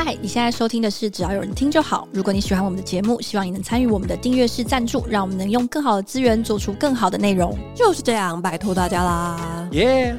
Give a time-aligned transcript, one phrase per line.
[0.00, 2.06] 嗨，你现在收听的是只要有人听就好。
[2.12, 7.58] 如果你喜欢我们的节目，希望你能参与我们的订阅式赞助，让我们能用更好的资源做出更好的内容。
[7.74, 9.68] 就是这样，拜托大家啦！
[9.72, 10.16] 耶！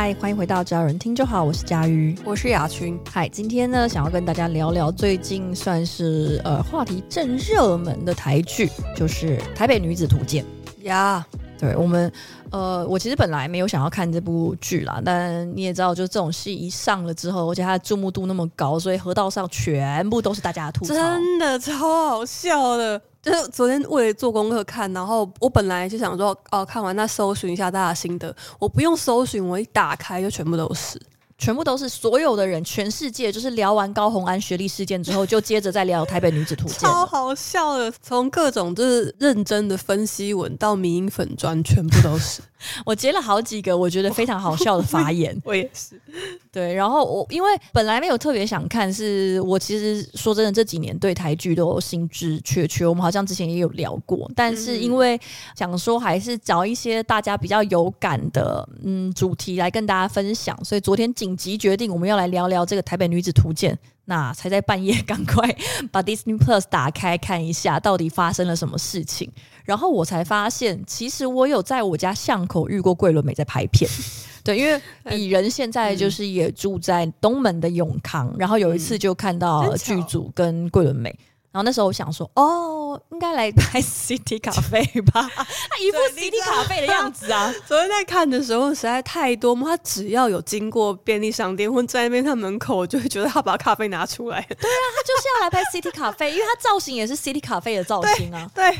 [0.00, 2.96] 嗨，欢迎回到只要有人听就好，我是佳瑜，我是雅群。
[3.10, 10.44] 嗨，今天呢，想要跟大家聊聊最近算是呃话题正热门的台剧，就是《台北女子图鉴》
[10.84, 11.26] 呀。
[11.58, 12.12] 对我们，
[12.52, 23.02] 呃，我其实本来没有想要看这部剧啦，但你也知道，就这种戏一上了之后，而且它的注目度那么高，所以河道上全部都是大家的吐槽，真的超好笑的。
[23.28, 31.00] 就是昨天为了做功课看，然后我本来就想说，哦，看完那搜寻一下大家心得，我不用搜寻，我一打开就全部都是。
[31.40, 37.92] 全部都是所有的人，全世界就是聊完高红安学历事件之后，就接着再聊台北女子图鉴， 超好笑的。
[38.02, 42.40] 从各种就是认真的分析文到迷音粉专，全部都是。
[42.84, 46.00] 我截了好几个我觉得非常好笑的发言，我，也是。
[46.50, 52.86] 对，然后我因为本来没有特别想看，是我其实说真的这几年对台剧都有兴致缺缺。
[52.86, 55.20] 我们好像之前也有聊过，但是因为
[55.54, 63.78] 想说还是找一些大家比较有感的嗯主题来跟大家分享，所以昨天紧急决定我们要来聊聊这个台北女子图鉴。
[64.08, 65.46] 那才在半夜赶快
[65.92, 69.30] 把 Disney Plus 打开看一下，到底发生了什么事情。
[69.64, 73.88] 然后我才发现，其实我有在我家巷口遇过桂纶镁在拍片。
[74.42, 74.80] 对，因为
[75.14, 81.10] 蚁人现在就是也住在东门的永康，然后有一次就看到剧组跟桂纶镁。
[81.10, 81.18] 然
[81.58, 87.54] 后那时候我想说，哦，应该来拍 City 咖啡吧，他一副 City 咖啡的样子啊。
[87.66, 94.40] 昨天在看的时候实在太多嘛，他只要有经过便利商店或在那边他门口，我就会觉得他把咖啡拿出来。
[94.48, 98.50] 对啊，他就是要来拍 City 咖啡，因为他造型也是 City 咖啡的造型啊。
[98.52, 98.68] 对。
[98.70, 98.78] 对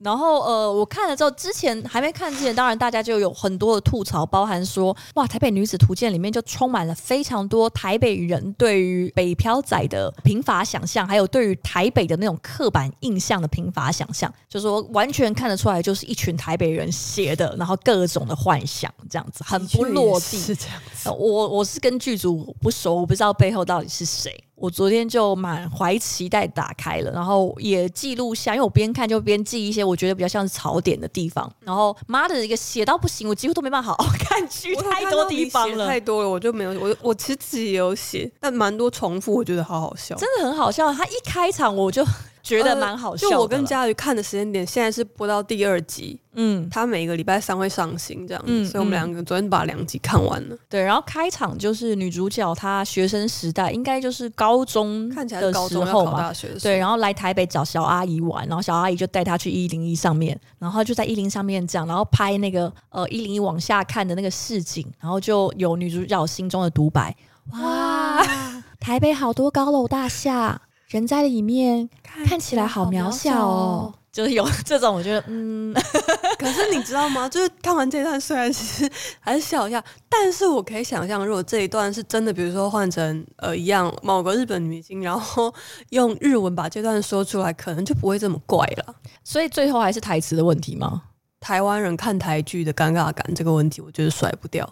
[0.00, 11.78] 然后呃，我看了之后，之前还没看之前，当然大家就有很多的吐槽，包含说，哇，台北女子图鉴里面就充满了非常多台北人对于北漂仔的贫乏想象，还有对于台。
[11.78, 20.38] 台北的那种刻板印象的贫乏想象，就是说完全看得出来，就是一群台北人写的，然后各种的幻想，这样子很不落地。
[20.38, 24.32] 是这样子，我我是跟剧组不熟，我不知道背后到底是谁。
[24.60, 31.50] 我昨天就满怀期待打开了，然后也记录下，因为我边看就边记一些我觉得比较像是槽点的地方。
[31.60, 36.70] 然后妈的一个写到不行，我几乎都没办法好好 看剧，太多地方了，太多了，我就没有。
[36.80, 40.92] 我我其实自己也有写，但蛮多重复，我觉得好好笑，真的很好笑。
[40.92, 42.04] 他一开场我就。
[42.42, 43.28] 觉得蛮好笑。
[43.28, 46.18] 就我跟佳瑜看的时间点，现在是播到第二集。
[46.40, 50.56] 嗯，他每个礼拜三会上新这样子，嗯，所以我们两个昨天把两集看完了。
[50.68, 56.32] 对，然后开场就是女主角她学生时代，应该就是高中看起来的时候嘛。
[56.62, 67.12] 对，然后来台北找小阿姨玩，然后小阿姨就带她去一零一上面，然后就在一零上面这样，然后拍那个呃一零一往下看的那个市景，然后就有女主角心中的独白：
[67.54, 68.24] 哇，
[68.78, 70.60] 台北好多高楼大厦。
[70.88, 75.74] 人在里面看起来好渺小哦，就是有这种，我觉得嗯，
[76.40, 77.28] 可是你知道吗？
[77.28, 78.90] 就是看完这段，虽然其实
[79.20, 85.52] 还是笑一下，但是我可以想象，如果这一段是真的，比如说换成呃一样某个日本女星，然后
[85.90, 88.94] 用日文把这段说出来，可能就不会这么怪了。
[89.22, 91.02] 所以最后还是台词的问题吗？
[91.38, 94.66] 台湾人看台剧的尴尬感这个问题，我觉得甩不掉。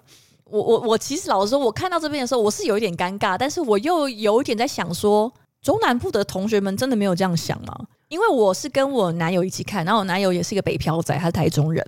[0.45, 5.31] 我我我其实老实说，我看到这边的时候，我是有一点尴尬，但是我又有一点在想说。
[5.67, 7.77] 中南部的同学们真的没有这样想吗？
[8.07, 11.85] 因为我是跟我男友一起看，然后我男友也是一个北漂仔，他是台中人，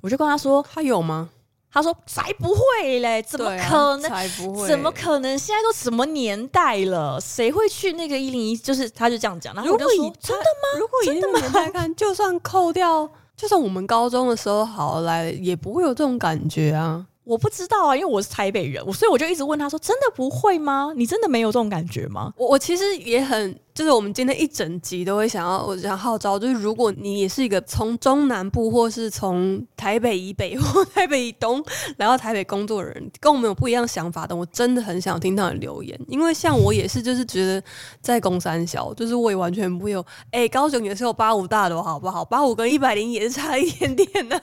[0.00, 1.28] 我就跟他说：“他有吗？”
[1.68, 4.04] 他说：“才不会嘞，怎么可能？
[4.04, 5.36] 啊、才不会，怎么可能？
[5.36, 8.56] 现在都什么年代了，谁会去那个一零一？
[8.56, 10.78] 就是他就这样讲，然后我就说：真的吗？
[10.78, 20.92] 如果以那个年代看，就算扣掉，就算我们高中的时候好来，也不会有这种感觉啊。”我不知道啊，因为我是台北人，我所以我就一直问他说：“真的不会吗？
[20.96, 23.58] 你真的没有这种感觉吗？”我我其实也很。
[23.76, 31.62] 就是我们今天一整集都会想要，我想号召，就是如果你也是一个从中南部或是从台北以北 或台北以东
[31.98, 37.62] 来到台北工作的人，跟我们有不一样想法的，我真的很想听到你留言，因为像我也是，就是觉得
[38.00, 42.24] 在工三小，就是我也完全不会有，哎、高雄也是有八五大楼，好不好？
[42.24, 44.42] 八五跟一百零也是差一点点的，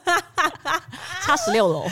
[1.23, 1.87] 差十六楼。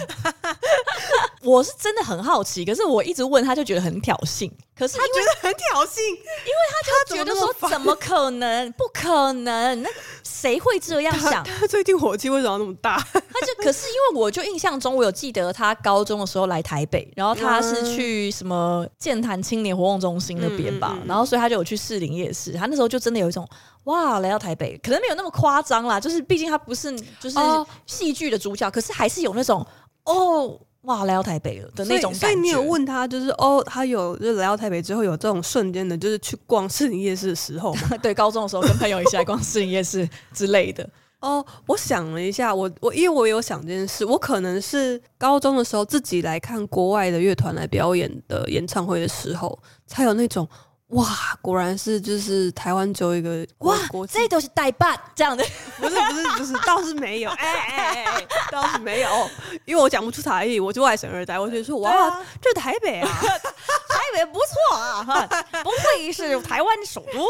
[1.42, 4.48] 我是真的很好奇，可是我一直问他，就觉得很挑衅。
[4.82, 8.72] 可是他觉得很挑衅，因为他就觉得说，怎么可能？
[8.72, 9.80] 不可能？
[9.84, 9.90] 那
[10.24, 11.44] 谁会这样想？
[11.44, 12.98] 他最近火气为什么那么大？
[13.14, 22.54] 他就可是因为我就印象中，我有记得他高中的时候来台北，然后他是去什么健谈青年活动中心那边吧，然后所以他就有去士林夜市。
[22.54, 23.48] 他那时候就真的有一种
[23.84, 27.38] 哇，来到台北，可能没有那么夸张啦，就是毕竟他不是就是
[27.86, 29.64] 戏剧的主角，可是还是有那种
[30.06, 30.60] 哦。
[30.84, 32.28] 哇，来到台北了的那种感觉。
[32.28, 37.90] 所以你有问他，就是哦，他有就是来到台北之后有这种瞬间的，就是去逛市营夜市的时候吗？
[38.02, 40.90] 对，高中的时候跟朋友一起来逛市营夜市之类的。
[41.20, 50.48] 哦，我想了一下，我我因为我有想这件事，我可能是高中的时候自己来看国外的乐团来表演的演唱会的时候，才有那种。
[50.92, 51.08] 哇，
[51.42, 53.78] 果然是就是台湾只有一个哇，
[54.10, 55.44] 这都是代办这样的，
[55.78, 59.30] 不是不是不是，倒是没有，哎哎哎，倒是没有，
[59.66, 65.28] 因为我讲不出台语，我就外省二代，我就说哇，啊、这是台北啊， 台北不错啊，哈，
[65.64, 67.30] 不愧是台湾首都，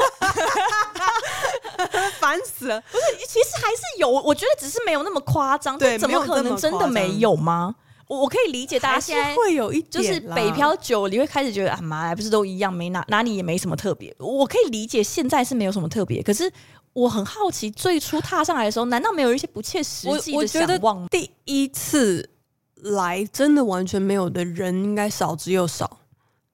[2.19, 7.75] 烦死了，不是，其实还是有，我觉得只是没有那么夸张，对，怎么可能真的没有吗？
[8.19, 14.13] 我可以理解大家现在会有一点，就是北漂久，你会开始觉得啊妈，不是都一样，没哪哪里也没什么特别。
[14.19, 16.51] 我可以理解现在是没有什么特别，可是
[16.91, 21.07] 我很好奇，最初踏上来的时候，难道没有一些不切实际的想望？
[21.07, 22.29] 第一次
[22.75, 25.99] 来真的完全没有的人，应该少之又少，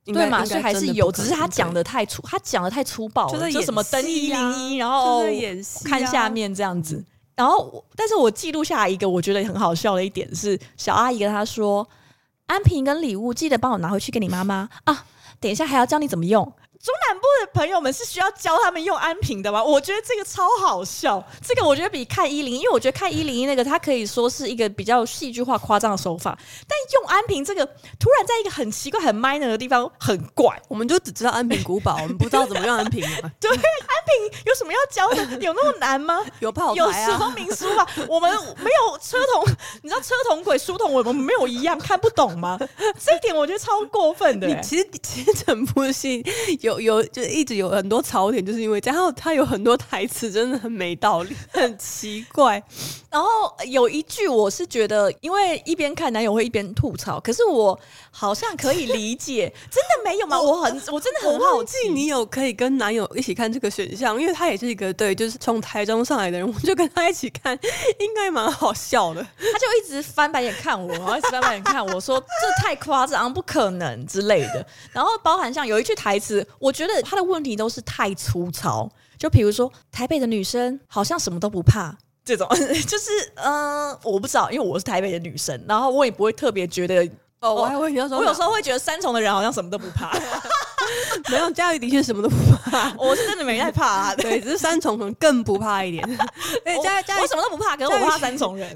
[0.06, 0.46] 对嘛？
[0.46, 5.24] 所以还是有，只是他讲的太粗，他讲的太粗暴了，就什么登一零一，然后
[5.84, 7.04] 看下面这样子。
[7.38, 11.88] 然后，但是我记录下来一个我觉得很好笑的一点是，小阿姨跟他说
[12.48, 15.06] ：“安瓶跟礼物记得帮我拿回去给你妈妈啊，
[15.40, 16.52] 等一下还要教你怎么用。”
[16.84, 19.64] 中南部的朋友们是需要教他们用安瓶的吗？
[19.64, 26.38] 我觉得这个超好笑，这个我觉得比看一零，因为我觉得看一零一那个，它可以说是一个比较戏剧化、夸张的手法，
[26.68, 27.66] 但用安瓶这个
[28.00, 33.02] 突然在一个很奇怪、很 minor 的地方很怪，我们就只知道安平古堡，我们不知道怎么用安瓶。
[33.40, 35.38] 对，安瓶有什么要教的？
[35.40, 36.24] 有那么难吗？
[36.40, 37.88] 有炮台啊，有说明书吧？
[38.08, 39.44] 我们没有车童，
[39.82, 42.58] 你知道车童轨、书童，我们没有一样看不懂吗？
[43.04, 44.48] 这一点我觉得超过分的。
[44.62, 46.24] 其实， 其实整部戏
[46.68, 46.88] 有。
[46.88, 52.64] 有就一直有很多槽点，就是因为这样，然后他有很多台词真的很没道理，很奇怪。
[53.10, 53.28] 然后
[53.66, 57.78] 有一句我是觉得，因为一边看男友会一边吐槽，可是我
[58.10, 60.40] 好像可以理解，真的没有吗？
[60.40, 67.60] 我很我真的很好奇，你有可以跟男友一起看这个选项，因为他也是一个对，就是从台中上来的人，我就跟他一起看，
[68.00, 69.22] 应该蛮好笑的。
[69.22, 74.66] 他就一直翻白眼看我，然后一直翻白眼看我说这太夸张，不可能之类的。
[74.94, 76.38] 然后包含像有一句台词。
[76.60, 81.96] 我觉得他的问题都是太粗糙，就比如说台北的女生好像什么都不怕。
[82.26, 82.46] 这种，
[82.86, 87.10] 就是嗯、呃，我不知道，因为我是台北的女生，然后我也不会特别觉得
[87.40, 90.12] 哦，我还会有时候，我有时候会觉得三重的人好像什么都不怕，
[91.32, 92.36] 没有嘉义的确什么都不
[92.70, 96.06] 怕， 我是真的没太怕啊，对，只是三重可能更不怕一点，
[96.66, 98.76] 对，嘉嘉义我什么都不怕，可是我怕三重人。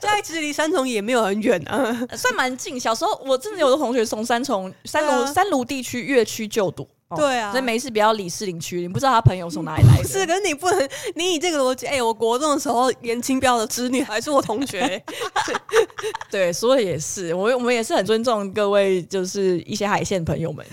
[0.02, 1.76] 嘉义其实离三重也没有很远啊，
[2.16, 2.78] 算蛮近。
[2.80, 8.80] 小时候我真的有的同学从三重三芦三芦地区越区就读，对啊，所以没事不要理士林区。
[8.80, 10.04] 你不知道他朋友从哪里来的？
[10.08, 15.02] 是，可是你不能，你以这个逻辑，哎、欸，我国中的时候严清标的侄女还是我同学，
[16.30, 20.64] 对，所以也是，我我们也是很尊重各位，就是一些海线朋友们。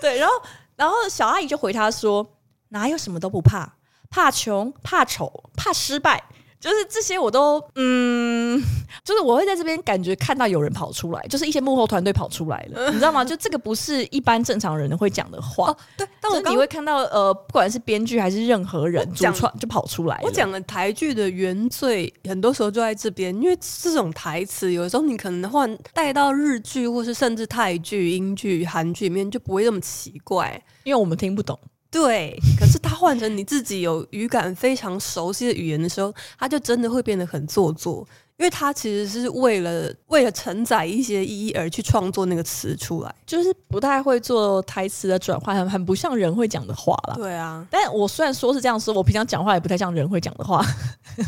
[0.00, 0.34] 对，然后
[0.76, 2.26] 然后小阿姨就回他说
[2.70, 3.76] ：“哪有什么都不怕，
[4.10, 6.22] 怕穷，怕丑，怕失败。”
[6.60, 8.62] 就是这些我都嗯，
[9.02, 13.24] 就是我会在这边感觉看到有人跑出来，就是一些幕后团队跑出来了，你知道吗？
[13.24, 15.70] 就这个不是一般正常人会讲的话。
[15.70, 20.20] 哦、对，但我你会看到呃，不管是编剧还是任何人主创就跑出来。
[20.22, 31.58] 我讲的台剧的原罪，很多时候就在这边，因为这种台词有时候你可能换带到日剧或是甚至泰剧、英剧、韩剧里面就不会那么奇怪，因为我们听不懂。
[31.90, 38.06] 对，可是他换成你自己有语感非常熟悉的语言的时候，他就真的会变得很做作，
[38.40, 47.14] 因为他其实是为了为了承载一些意义而去创作那个词出来，就是不太会做台词的转换，很很不像人会讲的话啦。
[47.16, 50.64] 对啊，但我虽然说是这样说，我平常讲话也不太像人会讲的话，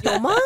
[0.04, 0.30] 有吗？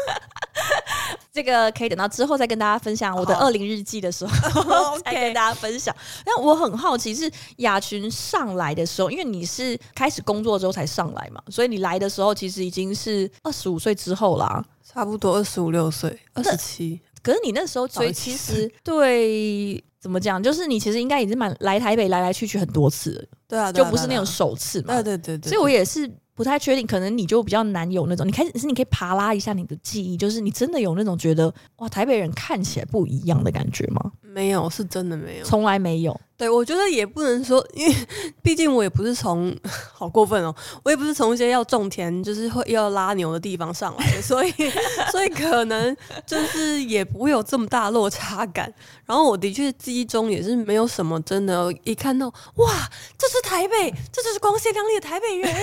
[1.32, 4.98] 这个可以等到之后再跟大家分享我的二零日记的时候，oh.
[5.04, 5.94] 再跟大家分享。
[6.24, 14.64] 但我很好奇，是雅群上来的时候，因为你是开始工作之后才上来嘛，所以你来的时候其实已经是二十五岁之后啦，
[14.96, 16.98] 差不多二十五六岁，二十七。
[17.22, 25.50] 可是你那时候，所以其实对怎么讲，就是你其实应该已经蛮来台北来来去去很多次了，对啊，就不是那种首次嘛，对对对对。
[25.50, 34.12] 所以我也是不太确定，可能你就比较难有那种，你开始是你可以扒拉一下你的记忆，就是你真的有那种觉得哇，台北人看起来不一样的感觉吗？
[34.22, 36.18] 没有，是真的没有，从来没有。
[36.38, 37.94] 对，我觉得也不能说，因为
[38.42, 39.56] 毕竟我也不是从
[39.94, 44.52] 好过分哦，我也不是从一些要种田，就是会要拉牛的地方上来的，所以
[45.10, 48.72] 所以可能就是也不会有这么大落差感。
[49.06, 52.26] 然后我的确记忆中也是没有什么真的，一看到
[52.56, 55.54] 哇，这是台北，这就是光鲜亮丽的台北人，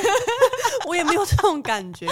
[0.88, 2.08] 我也没有这种感觉。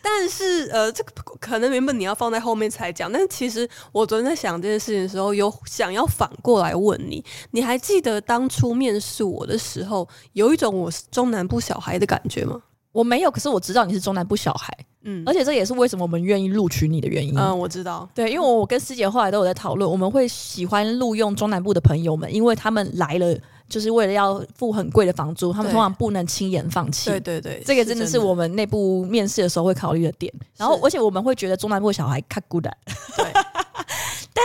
[0.00, 8.16] 但是呃，这个可能原本你要放在后面才讲，但是其实我昨天在想这件事情的时候，有想要反过来问你，你还记得？
[8.16, 12.62] 的当初面试我的时候，有一种我是中南部小孩的感觉吗？
[12.92, 14.72] 我没有，可是我知道你是中南部小孩，
[15.02, 17.36] 嗯，而且这也是为什么我们愿意录取你的原因。
[17.36, 23.36] 嗯，我知道，对，因为我跟师姐后来都有在讨论，我们会喜欢录用中南部的朋友们，因为他们来了
[23.68, 27.10] 就是为了要付很贵的房租，他们通常不能轻言放弃。
[27.10, 30.32] 对对对，这个真的是我们内部面试的时候会考虑的点。
[30.56, 32.74] 然后，而且我们会觉得中南部小孩卡孤单。
[33.16, 33.26] 对，
[34.32, 34.44] 但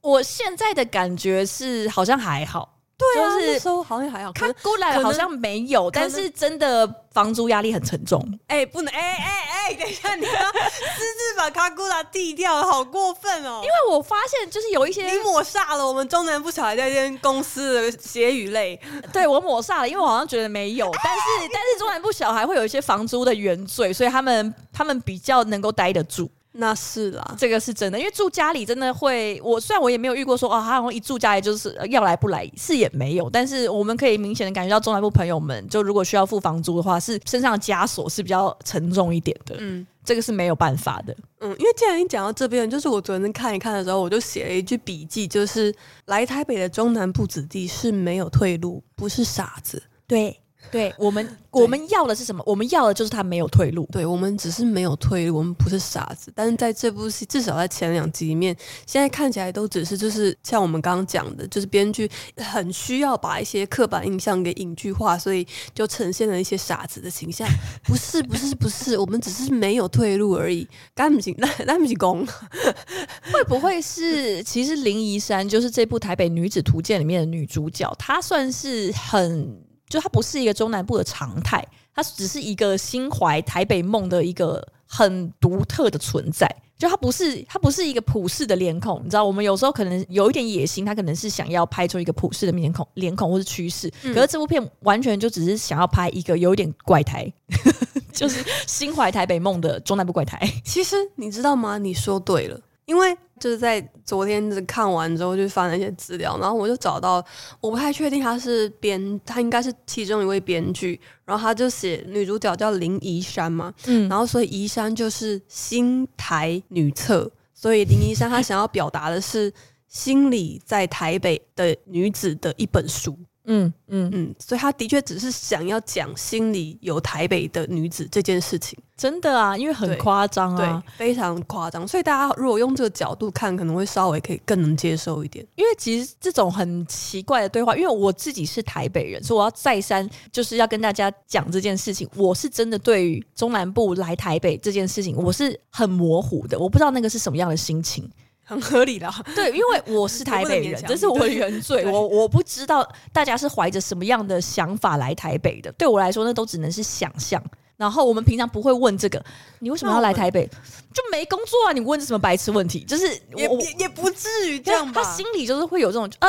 [0.00, 2.78] 我现在的感觉是好像还好。
[3.14, 8.20] 对啊，就是说好像还好，看过来好像没有，但是真的房租压力很沉重。
[8.46, 13.60] 哎、欸，不能，哎哎哎，等一下，你要私自把卡古拉递掉，好过分哦！
[13.62, 18.80] 因为我发现就是有一些你抹煞了我们中南部小孩在这间公司的血与泪。
[19.12, 26.30] 对，我抹煞了，因为我好像觉得没有，但是但是中南部小孩会有一些房租的原罪，所以他们他们比较能够待得住。
[26.54, 50.41] 那是啦，这个是真的，因为住家里真的会，我虽然我也没有遇过说哦，他好像一住家里就是要来不来，是也没有，但是我们可以明显的感觉到中南部朋友们，就如果需要付房租的话，是身上的枷锁是比较沉重一点的，嗯，这个是没有办法的，嗯，因为既然你讲到这边，就是我昨天看一看的时候，我就写了一句笔记，就是来台北的中南部子弟是没有退路，不是傻子，对。
[50.70, 52.42] 对 我们，我们要的是什么？
[52.46, 53.86] 我们要的就是他没有退路。
[53.92, 56.32] 对，我们只是没有退路，我们不是傻子。
[56.34, 67.46] 但是在这部戏，至少在前两集里面，现在看起来都只是就是像我们刚刚讲的，就是编剧很需要把一些刻板印象给影剧化，所以就呈现了一些傻子的形象。
[67.84, 70.66] 不是，不是，不是，我们只是没有退路而已。
[70.94, 72.26] 干不行，那那不行攻。
[73.32, 77.92] 会不会是其实林怡珊就是这部《台北女子图鉴》里面的女主角？
[77.98, 79.71] 她算是很。
[79.92, 81.62] 就它不是一个中南部的常态，
[81.94, 86.48] 它只是一个心怀台北梦的一个很独特的存在。
[86.78, 93.92] 就它不是，它不是一个普世的脸孔，你知道，我们有时候可能有一点野心，它可能是想要拍出一个普世的脸孔、脸孔或是趋势。
[94.02, 97.30] 可是这部片完全就只是想要拍一个有一点怪胎，
[98.14, 100.40] 就是心怀台北梦的中南部怪胎。
[100.64, 101.76] 其实你知道吗？
[101.76, 102.58] 你说对了。
[102.86, 107.14] 因为就是在昨天看完之后，就翻了一些资料，然后我就找到，
[107.60, 119.52] 我不太确定他是编，他应该是其中一位编剧，然后他就写女主角叫林怡珊嘛，嗯，然后所以怡珊就是新台女厕，所以林怡珊她想要表达的是
[119.88, 123.18] 心里在台北的女子的一本书。
[123.44, 135.44] 嗯嗯嗯，所以他的确只是想要讲心里有台北的女子这件事情，真的啊，因为很夸张啊，对，非常夸张，所以大家如果用这个角度看，可能会稍微可以更能接受一点。
[135.56, 148.08] 因为其实这种很奇怪的对话，因为我自己是台北人，所以我要再三就是要跟大家讲这件事情，我是真的对于中南部来台北这件事情，我是很模糊的，我不知道那个是什么样的心情。
[148.52, 151.84] 很合理的， 对，因为我是 台北人，这是我的原罪。
[151.90, 155.72] 我我不知道大家是怀着什么样的想法来台北的。
[155.72, 157.42] 对我来说，那都只能是想象。
[157.78, 159.20] 然后我们平常不会问这个，
[159.58, 160.46] 你为什么要来台北？
[160.94, 161.72] 就没工作啊？
[161.72, 162.84] 你问这什么白痴问题？
[162.84, 165.02] 就是也也也不至于这样吧？
[165.02, 166.28] 他心里就是会有这种啊，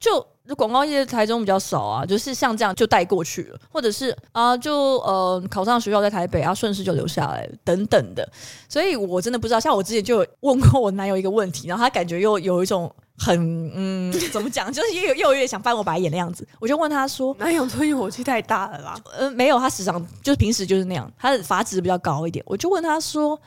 [0.00, 0.26] 就。
[0.56, 8.28] 广告业台中比较少啊，就是像这样就带过去了，或者是啊，就呃考上学校在台北啊，顺势就留下来等等的。
[8.68, 13.38] 所以我真的不知道，像我之前就有问过我男友一个问题，然后他感觉又有一种很
[13.72, 16.44] 嗯，怎么讲，就是又又有点想翻我白眼的样子。
[16.58, 22.44] 我就问他说：“男友对于火气太大了啦？”呃，没有，他时常就是平时就是那样，他的法子比较高一点。
[22.48, 23.40] 我就问他说：“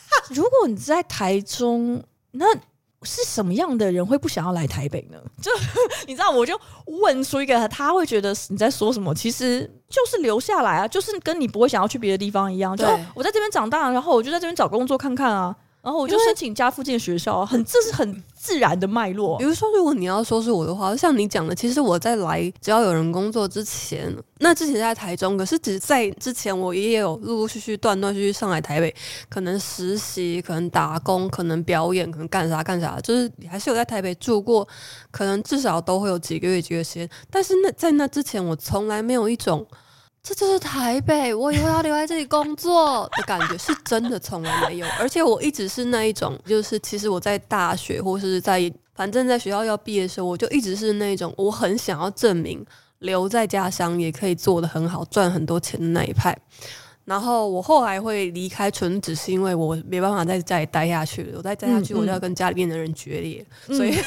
[0.30, 2.46] 如果你在台中，那？”
[3.02, 5.18] 是什么样的人会不想要来台北呢？
[5.40, 5.50] 就
[6.06, 9.14] 你知道，我就问出一个，他会觉得你在说什么？
[9.14, 12.76] 其实就是留下来啊，就是跟你不会想要去别的地方一样。
[12.76, 15.54] 就我在这边长大，然后我就在这边找工作看看啊。
[15.80, 19.38] 然后我就申请家附近的学校啊，很这是很自然的脉络。
[19.38, 28.94] 比如说，如果你要说是我的话，像你讲的，其实我在来只要有人工作之前，那之前在台中，可是只在之前我也有陆陆续续、断断续续上来台北，
[29.28, 34.66] 可能实习，可能打工，可能表演，可能干啥干啥，就是你还是有在台北住过，
[35.10, 37.08] 可能至少都会有几个月、几个月时间。
[37.30, 39.66] 但是那在那之前，我从来没有一种。
[40.22, 44.86] 这就是台北，我以后要留在这里工作的感觉，是真的从来没有。
[44.98, 52.62] 而且我一直是那一种，就是其实我在大学或是在反正在学校要毕业的时候，我就一直是那一种，我很想要证明
[52.98, 56.36] 留在家乡也可以做的很好，赚很多钱的那一派。
[57.06, 61.38] 然后我后来会离开，纯只是因为我没办法在家里待下去了。
[61.38, 63.98] 我再待下去，我就要跟家里面的人决裂，嗯嗯，所 以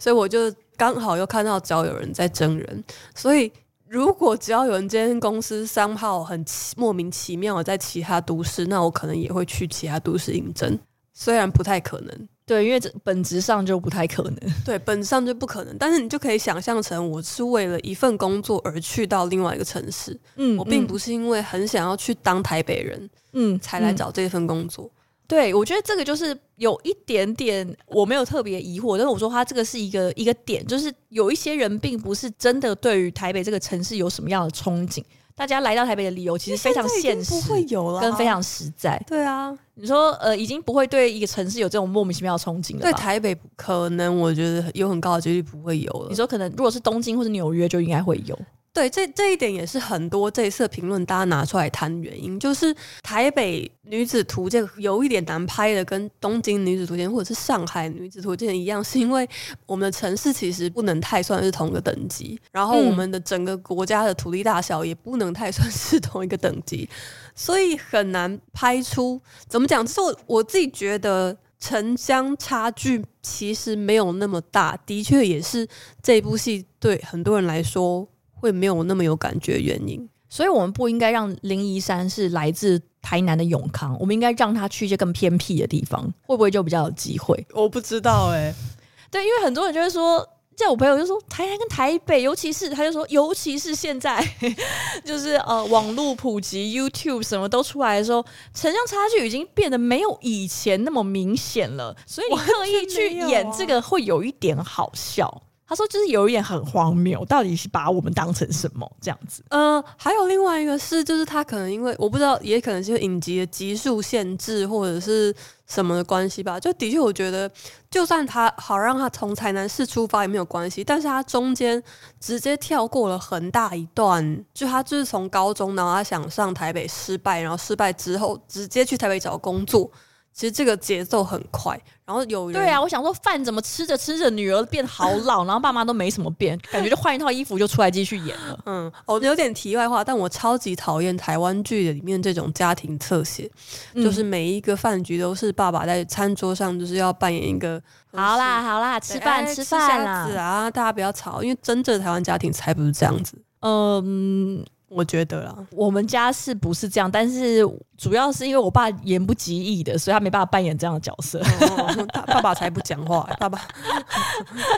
[0.00, 3.52] 所以我就刚好又看到只要有人在争人，所以。
[3.92, 10.78] 如果只要有人间公司商号很奇莫名其妙的在其他都市，那我可能也会去其他都市应征，
[11.12, 12.28] 虽然不太可能。
[12.46, 14.36] 对，因为这本质上就不太可能。
[14.64, 15.76] 对，本质上就不可能。
[15.78, 20.18] 但是你就可以想象成，我是为了一份工作而去到另外一个城市。
[20.36, 24.90] 嗯，我并不是因为很想要去当台北人，嗯，才来找这份工作。
[25.26, 35.02] 对，我觉得这个就是有一点点我没有特别疑惑，但是我说他这个是一个一个点，就是有一些人并不是真的对于台北这个城市有什么样的憧憬，
[35.34, 39.02] 大家来到台北的理由其实非常现实，不会有了，跟非常实在。
[39.06, 42.80] 对啊，你说呃，已经不会对一个城市有这种莫名其妙的憧憬了。
[42.82, 46.08] 对台北可能我觉得有很高的几率不会有了。
[46.10, 48.38] 你说可能如果是东京或者纽约就应该会有。
[48.74, 59.28] 对，这这一点也是很多这一次评论大家拿出来谈原因，就是台北女子图鉴有一点难拍的，跟东京女子图鉴或者是上海女子图鉴一样，是因为
[59.66, 66.88] 我们的城市其实不能太算是同一个等级，然后我们的整个国家的土地大小也不能太算是同一个等级，
[67.34, 69.84] 所以很难拍出怎么讲。
[69.84, 75.68] 就是我我自己觉得城乡差距其实没有那么大，的确也是
[76.02, 78.08] 这部戏对很多人来说。
[78.42, 87.46] 会没有那么有感觉原因，所以我们不应该让林怡山是来自台南的永康，我们应该让他去一些更偏僻的地方，会不会就比较有机会？
[87.54, 88.54] 我不知道哎、欸，
[89.12, 94.20] 对，因为很多人就会说，在我朋友就说台南跟台北，尤其是他就说，尤其是现在
[95.06, 98.20] 就是呃网络普及，YouTube 什么都出来的时候，
[98.52, 105.42] 城乡差距已经变得没有以前那么明显了，所以你刻意去演这个会有一点好笑。
[105.72, 115.34] 他说：“就是有一点很荒谬，到底是把我们当成什么这样子？”嗯、还有另外一个是，就是他可能因为我不知道，也可能是影集的集数限制或者是
[115.66, 116.60] 什么的关系吧。
[116.60, 117.50] 就的确，我觉得
[117.90, 121.82] 就算他好让他从台南市出发也没有关系，但是他中间
[122.20, 129.90] 直接跳过了很大一段，就他就是从高中，然后他想上台北失败，然后失败之后直接去台北找工作。
[130.32, 138.58] 其实这个节奏很快，然后有人对啊，我想说饭怎么吃着吃着女儿变好老， 然后爸妈都没什么变，感觉就换一套衣服就出来继续演了。
[138.66, 143.50] 嗯，哦，有点题外话，但我超级讨厌台湾剧里面这种家庭侧写，
[143.94, 147.80] 嗯、就是每一个饭局都是爸爸在餐桌上就是要扮演一个
[148.12, 153.36] 好啦好啦吃饭吃饭啦啊，大家不要吵，因为真正的台湾家庭才不是这样子。
[153.60, 154.64] 嗯。
[154.92, 157.10] 我觉得啦，我们家是不是这样？
[157.10, 161.40] 但是主要是因为我爸言不及义的，所以他没办法扮演这样的角色。
[161.40, 163.60] 哦、爸爸才不讲话，爸爸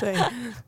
[0.01, 0.17] 对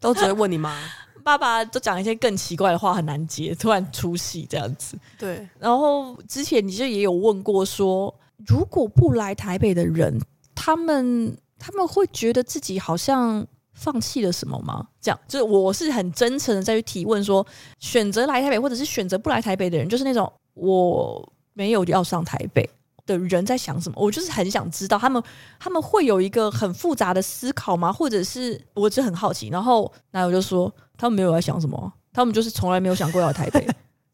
[0.00, 0.76] 都只会问你妈。
[1.22, 4.98] 爸爸都讲一些更奇怪的话，很难接，突然出戏这样子。
[5.18, 8.14] 对，然后之前你就也有问过说，
[8.46, 10.20] 如果不来台北的人，
[10.54, 13.46] 他们他们会觉得自己好像。
[13.76, 14.84] 放弃了什么吗？
[15.00, 17.46] 这样就是我是很真诚的再去提问说，
[17.78, 22.68] 选择来台北或者是选择不来台北的人，就是那种我没有要上台北
[23.06, 23.96] 的人在想什么？
[24.00, 25.22] 我就是很想知道他们
[25.60, 27.92] 他们会有一个很复杂的思考吗？
[27.92, 29.48] 或者是我就很好奇。
[29.48, 33.64] 然后那我就说他们没有在想什么，他们就是从来没有想过要台北，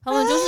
[0.04, 0.42] 他们就是。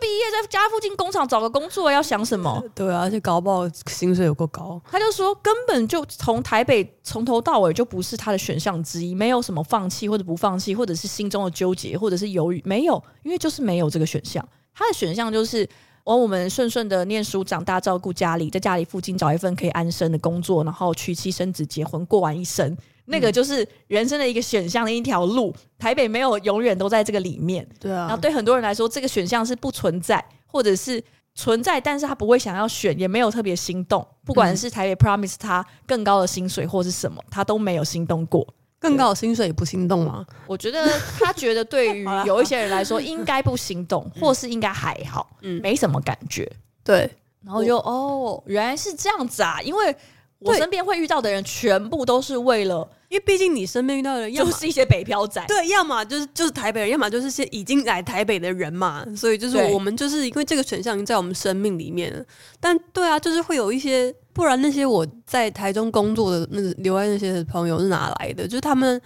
[0.00, 2.62] 毕业在家附近工厂找个工作，要想什么？
[2.74, 4.80] 对啊，而且搞不好薪水有够高。
[4.90, 14.46] 他就说，根本就从台北从头到尾就不是他的选项之一，没有什么放弃或者不放弃，或者是心中的纠结，或者是犹豫，没有，因为就是没有这个选项。
[14.74, 15.68] 他的选项就是，
[16.04, 22.76] 往我们顺顺的念书长大，照顾家里，在家里附近找一份可以安身的工作，然后娶妻生子，结婚，过完一生。
[23.08, 27.66] 那个就是人生的一个选项的一条路，台北没有永远都在这个里面。
[27.80, 31.02] 对啊，然后对很多人来说，这个选项是不存在，或者是
[31.34, 34.06] 存在，但是他不会想要选，也没有特别心动。
[34.24, 38.46] 不管是台北 promise 他更高的薪水或是什么，他都没有心动过。
[38.80, 40.24] 更高的薪水也不心动吗？
[40.46, 46.48] 我觉得他觉得对于 有一些人来说，应该不心动，或是应该还好，嗯，没什么感觉。
[46.84, 47.10] 对，
[47.44, 49.96] 然后就哦，原来是这样子啊，因为
[50.40, 52.88] 我身边会遇到的人，全部都是为了。
[53.08, 62.22] 因为毕竟你身边遇到的人，要就是一些北漂仔，对，要么就是就是台北人，要么就是些已经来台北的人嘛，所以就是我们就是因为这个选项已经在我们生命里面了。
[62.60, 68.46] 但对啊，就是会有一些，不然那些我在台中工作的那个留在那些朋友是哪来的？
[68.46, 69.00] 就是他们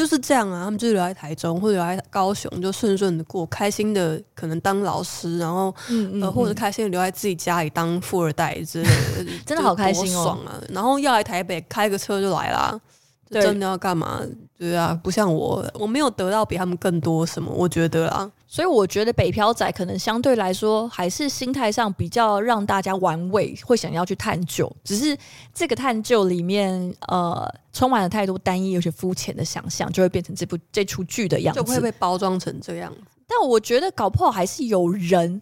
[0.00, 8.88] 就是这样啊，他们就留在台中或者留在高雄，就顺顺的过，开心的可能当老师，然后嗯呃，或者开心的留在自己家里当富二代之类
[9.22, 10.58] 的， 真的好开心哦，爽啊！
[10.70, 12.80] 然后要来台北开个车就来啦，
[13.30, 14.20] 真的要干嘛？
[14.58, 18.30] 对啊，不像我，我没有得到比他们更多什么，我觉得啦。
[18.46, 24.70] 所以我觉得北漂仔可能相对来说还是心态上比较让大家玩味，会想要去探究。
[24.82, 25.16] 只是
[25.54, 33.00] 这个探究里面，呃，充满了太多单一有些肤浅的想象，就会变成这部这出剧的样子，就会被包装成这样子。
[33.28, 35.40] 但我觉得搞不好还是有人，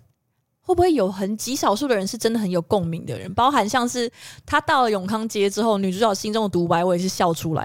[0.68, 4.10] 会不会有很极少数的人是真的很有共鸣的人，包含像是
[4.44, 7.64] 他到了永康街之后，女主角心中的独白，我也是笑出来。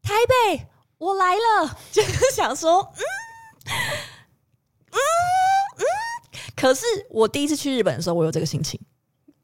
[0.00, 0.64] 台北，
[0.98, 3.02] 我来了， 就是想说，嗯。
[4.92, 4.98] 嗯
[5.78, 5.82] 嗯，
[6.54, 8.80] 可是我第一次去日本的时候，我有这个心情。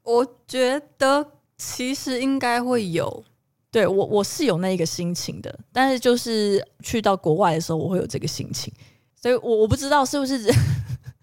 [0.03, 3.21] 我觉得其实应该会有，
[3.69, 5.59] 对，我我是有那一个心情的。
[5.73, 8.73] 但是就是去到国外的时候，我会有这个心情。
[9.21, 10.49] 所以我我不知道是不是，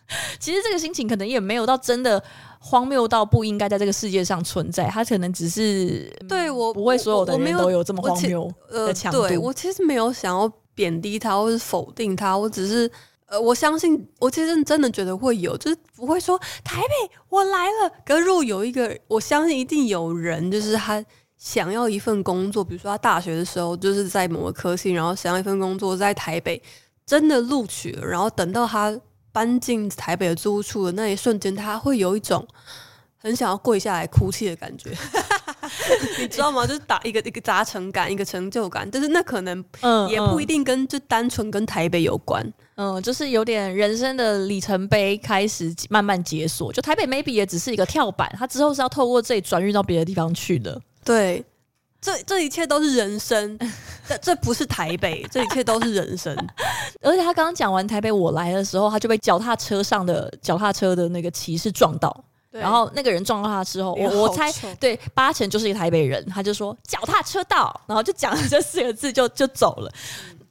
[0.41, 2.23] 其实这个心情可能也没有到真的
[2.61, 4.89] 荒谬到不应该在这个世界上存在。
[4.89, 9.21] 他可能只是对我不会所有的人都有这么荒谬的强度。
[9.21, 12.91] 呃，对，我其实没有想要贬低他或是否定他，我只是。
[13.31, 17.93] 呃，我相信，我其实真的觉得会有，就是不会说台北我来了。
[18.03, 21.05] 可是如果有一个，我相信一定有人，就是他
[21.37, 26.63] 想要一份工作，比如说他大学的时候就是在某个科系，然后想要一份工作在台北，
[27.05, 28.99] 真的录取了，然后等到他
[29.39, 32.45] 搬进台北的租屋处的那一瞬间，他会有一种
[33.19, 34.91] 很想要跪下来哭泣的感觉。
[36.19, 36.67] 你知道吗？
[36.67, 39.65] 就是打一个一个达成感，一个成就感，但是那可能
[40.11, 46.73] 也不一定跟就单纯跟台北有关，嗯，就是有点人生的里程碑开始慢慢解锁。
[46.73, 50.81] 就台北 maybe 也只是一个跳板，它之后是要透过这里转运到别的地方去的。
[51.05, 51.45] 对，
[52.01, 53.59] 这这一切都是人生，
[54.09, 56.35] 这这不是台北，这一切都是人生。
[57.03, 62.25] 而且他刚刚讲完台北我来的时候，他就被脚踏车上的脚踏车的那个骑士撞到。
[62.51, 69.93] 然后那个人撞到他之后，我我猜对八成就是一个台北人，他就说脚踏车道，然后就讲了这四个字就就走了。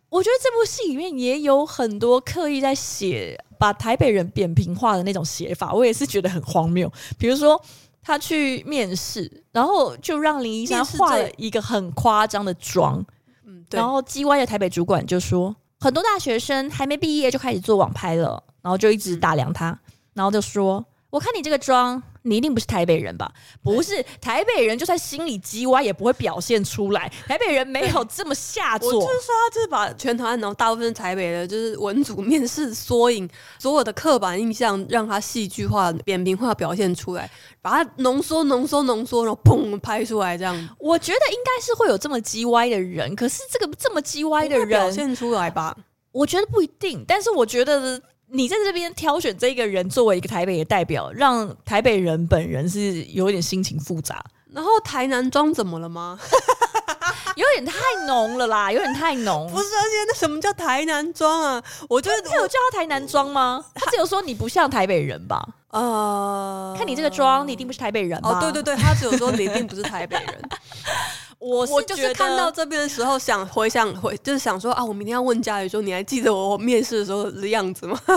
[0.07, 6.89] 我觉得这部戏里面也有很多刻意在写把台北人扁平化的那种写法，我也是觉得很荒谬。
[7.17, 7.59] 比如说
[8.07, 13.05] 他去面试，然后就让林一山化了一个很夸张的妆，
[13.45, 13.77] 嗯，对。
[13.77, 19.77] 然后 G Y 的台北主管就说很多大学生还没毕业就开始做网拍了，然后就一直打量他，
[20.13, 20.85] 然后就说。
[21.09, 23.31] 我看你这个妆，你一定不是台北人吧？
[23.63, 27.09] 不是台北人，就算心里叽歪也不会表现出来。
[27.27, 28.89] 台北人没有这么下作。
[28.89, 40.69] 我就是说，他就是把全台湾然后大部分台北的，就是文组面试缩影，所有的刻板印象，让他戏剧化、扁平化表现出来，把它浓缩、浓缩、浓缩，然后砰拍出来这样。
[40.77, 45.73] 我觉得应该是会有这么叽歪的人，可是这个这么叽歪的人表现出来吧？
[46.11, 48.01] 我觉得不一定，但是我觉得。
[48.29, 54.23] 你在这边挑选这个人作为一个台北的代表，让台北人本人是有点心情复杂。
[54.53, 56.19] 然后台南妆怎么了吗？
[57.35, 57.73] 有点太
[58.05, 59.49] 浓了啦，有点太浓。
[59.51, 61.63] 不是，而且那什么叫台南妆啊？
[61.87, 63.63] 我觉得他有叫他台南妆吗？
[63.75, 65.47] 他只有说你不像台北人吧？
[65.69, 68.29] 呃，看你这个妆，你一定不是台北人吧？
[68.29, 70.41] 哦，对对对，他只有说你一定不是台北人。
[71.39, 77.99] 我是我就是看到这边的时候，想回想回，就是想说啊，我明天要问家瑜说，你还记得我面试的时候的样子吗？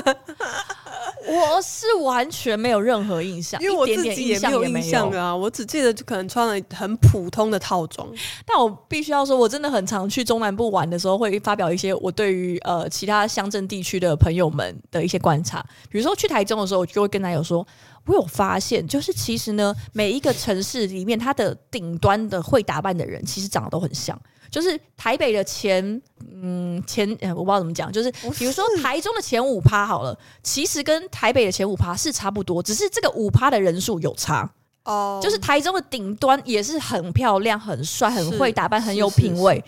[1.28, 5.36] 我是完全没有任何印象，因为我自己也没有印象啊。
[5.36, 8.08] 我只记得就可能穿了很普通的套装，
[8.46, 15.64] 但我必须要说，我真的很常去中南部玩的时候，会发表一些我对于呃其他乡镇地区的朋友们的一些观察。
[15.90, 17.64] 比如说去台中的时候，我就会跟男友说。
[18.06, 24.20] 我有发现，就是其实呢，每一个城市里面，它的顶端的会打扮的人，其实长得都很像。
[24.50, 34.50] 就是台北的前，嗯，前，我不知道怎么讲，就是比如说台中的前五趴好了，其实跟台北的前五趴是差不多，只是这个五趴的人数有差。
[34.84, 39.62] 哦，就是台中的顶端也是很漂亮、很帅、很会打扮、很有品味，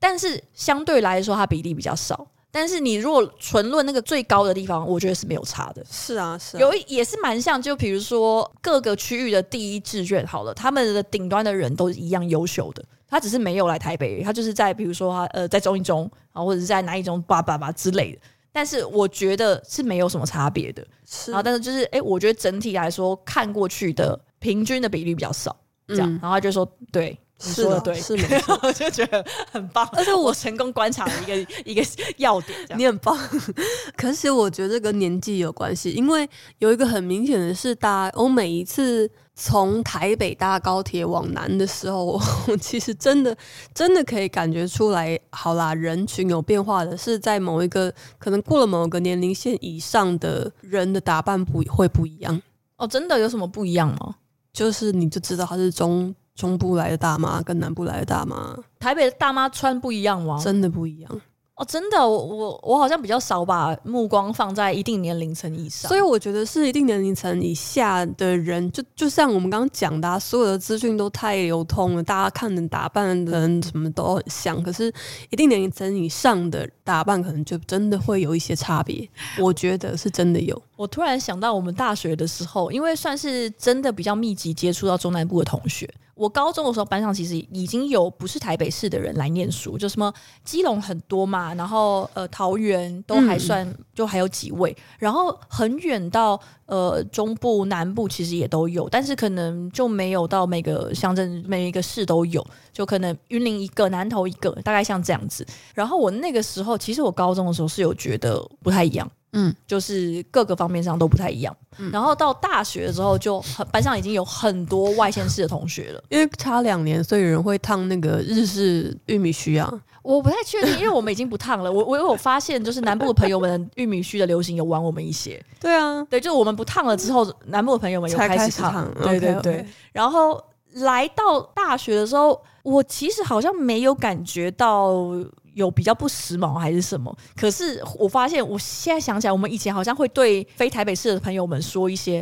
[0.00, 2.26] 但是相对来说，它比例比较少。
[2.58, 5.84] 但是你如果纯论那个最高的地方，我觉得是没有差的。
[5.90, 18.18] 是啊，是啊，有也是蛮像，就比如说各个区域的第一志愿好了，他们的顶端的人都是一样优秀的，他只是没有来台北，他就是在比如说他呃在中一中啊，或者是在哪一中叭叭叭之类的。
[18.50, 20.82] 但是我觉得是没有什么差别的。
[21.04, 25.54] 是啊，但是就是哎、欸，我觉得整体来说看过去的平均的比例比较少，
[25.88, 27.18] 这样，嗯、然后他就说对。
[27.44, 31.82] 你说的对，是没错， 我就觉得很棒，而且我成功观察了一个 一个
[32.16, 33.16] 要点，你很棒。
[33.94, 42.04] 可是我觉得这跟年纪有关系，因为有一个很明显的是，大家我每一次从台北搭高铁往南的时候，
[42.48, 43.36] 我其实真的
[43.74, 52.40] 真的可以感觉出来，好啦，人群有变化的是在某一个可能过了某个年龄线以上的人的打扮不会不一样。
[52.78, 53.18] 哦，真的？
[53.18, 54.14] 有什么不一样吗？
[54.54, 60.38] 就是你就知道他是中中部来的大妈跟南部来的大妈，台北的大妈穿不一样吗？
[60.40, 61.20] 真的不一样。
[61.54, 74.92] 哦，真的，我我我好像比较少把目光放在一定年龄层以上，所以我觉得是一定年龄层以下的人，就就像我们刚刚讲的，啊，所有的资讯都太流通了，大家看的打扮的人什么都很像，可是
[75.30, 79.08] 一定年龄层以上的打扮可能就真的会有一些差别，
[79.40, 80.62] 我觉得是真的有。
[80.76, 85.88] 我突然想到，我们大学的时候，因为算是真的比较密集接触到中南部的同学。
[86.16, 105.46] 我高中的时候，班上其实已经有不是台北市的人来念书，就什么基隆很多嘛，然后呃桃园都还算，嗯、就还有几位，然后很远到呃中部、南部其实也都有，但是可能就没有到每个乡镇、每一个市都有，就可能云林一个、南投一个，大概像这样子。
[105.74, 109.06] 然后我那个时候，其实我高中的时候是有觉得不太一样。
[109.38, 111.54] 嗯，就是各个方面上都不太一样。
[111.78, 116.02] 嗯，然后到大学的时候，就很班上已经有很多外县市的同学了。
[116.08, 119.70] 因为差两年，所以有人会烫那个日式玉米须啊。
[120.02, 121.70] 我不太确定，因为我们已经不烫了。
[121.70, 125.44] 我我有发现，就是南部的朋友们玉米须的流行有晚我们一些。
[125.60, 128.90] 对啊，对，就我们不烫了之后，南部的朋友们又开始烫。
[129.02, 129.54] 对对对。
[129.54, 129.66] Okay, okay.
[129.92, 130.42] 然后
[130.74, 135.12] 来到大学的时候，我其实好像没有感觉到。
[135.56, 137.16] 有比较不时髦还是什么？
[137.34, 142.20] 可是我发现，我现在想起来，我们以前好像会对非台北市的朋友们说一些：“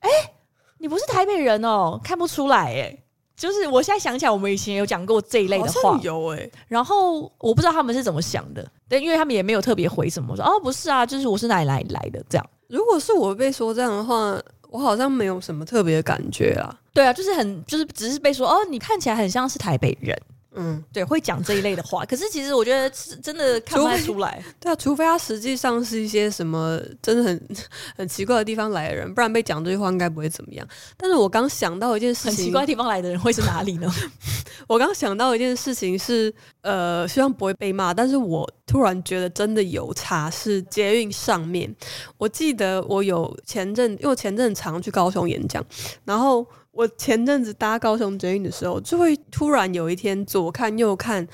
[0.00, 0.34] 哎、欸，
[0.78, 2.98] 你不是台北人哦，看不出来。”哎，
[3.36, 6.52] 就是我现在想起来，我们以前有讲过这一类的话，有哎、欸。
[6.66, 12.44] 然后我不知道他们是怎么想的，但，因为他们也没有特别回什么，说：“哦，不是啊，就是我是哪里来来的。”这样。
[12.66, 14.36] 如果是我被说这样的话，
[14.70, 16.74] 我好像没有什么特别的感觉啊。
[16.92, 20.20] 对啊，就是很，就是只是被说：“哦，你看起来很像是台北人。”
[20.54, 24.42] 嗯，对，会讲这一类的话，可是其实我觉得是真的看不太出来。
[24.60, 27.48] 对啊，除非他实际上是一些什么真的很
[27.96, 30.66] 很奇怪的地方来的人，不然被讲这句话应该不会怎么样。
[30.96, 33.90] 但是我刚想到一件事情，很奇怪的地方来的人会是哪里呢？
[34.68, 41.74] 我刚想到一件事情是，呃，希望不会被骂，但是我突然觉得真的有差，是捷运上面。
[42.18, 45.64] 我记得我有前阵，因为我前阵常去高雄演讲，
[46.04, 46.46] 然后。
[46.72, 51.26] 我前阵子搭高雄捷运的时候，就会突然有一天左看右看，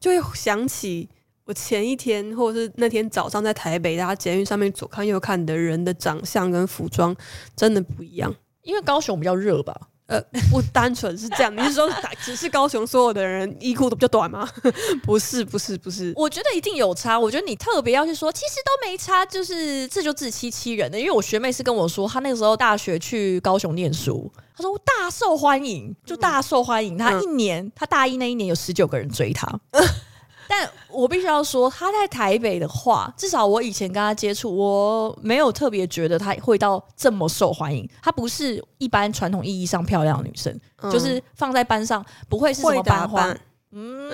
[0.00, 1.08] 就会想起
[1.44, 7.14] 我前一天或者是那天早上在台北搭捷运上面左看右看的人的长相跟服装
[7.54, 9.88] 真的不一样，因为高雄比较热吧。
[10.06, 11.90] 呃，不单纯是这样，你是说
[12.24, 14.48] 只是高雄所有的人衣裤都比较短吗？
[15.02, 16.12] 不是，不是，不是。
[16.14, 17.18] 我觉得一定有差。
[17.18, 20.96] 我觉得你特别要去说，其实都没差，就是这就自欺欺人的。
[20.98, 26.96] 因为我学妹是跟我说，她那个时候大学去高雄念书，她说大受欢迎，就大受欢迎。
[26.96, 29.58] 她一年，她大一那一年有十九个人追她。
[30.48, 37.88] 但我必须要说，他在台北的话，至少我以前跟他接触，我没有特别觉得他会到这么受欢迎。
[38.02, 43.34] 她不是一般传统意义上漂亮的女生，嗯、就是放在班上不会是什么班花。
[43.72, 44.10] 嗯，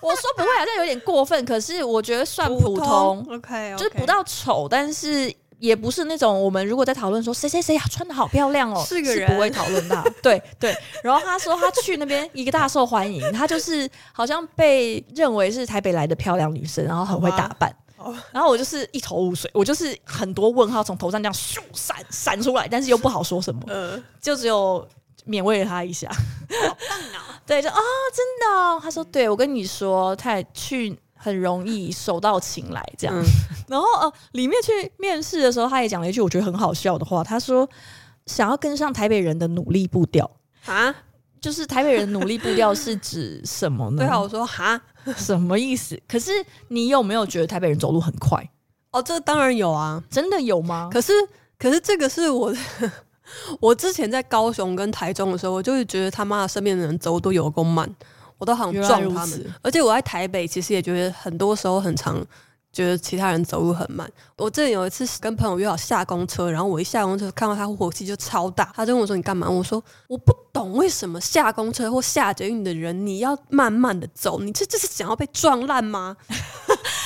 [0.00, 3.24] 我说不会好像有点过分，可是我觉得算普通。
[3.24, 5.32] 普通 OK，就是不到丑，但是。
[5.60, 10.02] 也不是那种我们如果在讨论说谁谁谁呀穿的好漂亮哦，是个人是不会讨论的。
[10.22, 17.70] 对对，然后他说他去那边一个大受欢迎，他就是好像被认为是台北来的漂亮女生，然后很会打扮。
[18.32, 24.88] 然后我就是一头雾水，我就是很多问号从头上这样咻闪闪出来，但是又不好说什么，呃、就只有
[25.28, 26.08] 勉慰了他一下。
[26.08, 27.38] 好棒啊！
[27.46, 27.82] 对，就啊、哦，
[28.14, 28.80] 真的、哦。
[28.82, 33.22] 他说：“对，我跟你说，他去。”很容易手到擒来这样，嗯、
[33.68, 37.22] 然后呃，里面去面试的时候，他也讲了一句我觉得很好笑的话。
[37.22, 37.68] 他说
[38.24, 40.28] ：“想要跟上台北人的努力步调
[40.64, 40.94] 啊，
[41.38, 44.80] 就是台北人努力步调是指什么呢？”对啊，我说哈，
[45.14, 46.00] 什么意思？
[46.08, 46.30] 可是
[46.68, 48.42] 你有没有觉得台北人走路很快？
[48.92, 50.88] 哦，这当然有啊，真的有吗？
[50.90, 51.12] 可是，
[51.58, 52.52] 可是这个是我，
[53.60, 57.88] 我之前在高雄跟台中的时候，我就会觉得他妈的身边的人走都有够慢。
[58.40, 62.16] 我都好像撞他们，而且我在台北其实也觉得很多时候很长
[62.72, 64.10] 觉得其他人走路很慢。
[64.36, 76.16] 我之前有一次跟朋友约好下公车，然后我一下公车看到他火气就超大，他就问我说：“你干嘛？”我说：“我不懂为什么下公车或下捷运的人你要慢慢的走，你这这是想要被撞烂吗？”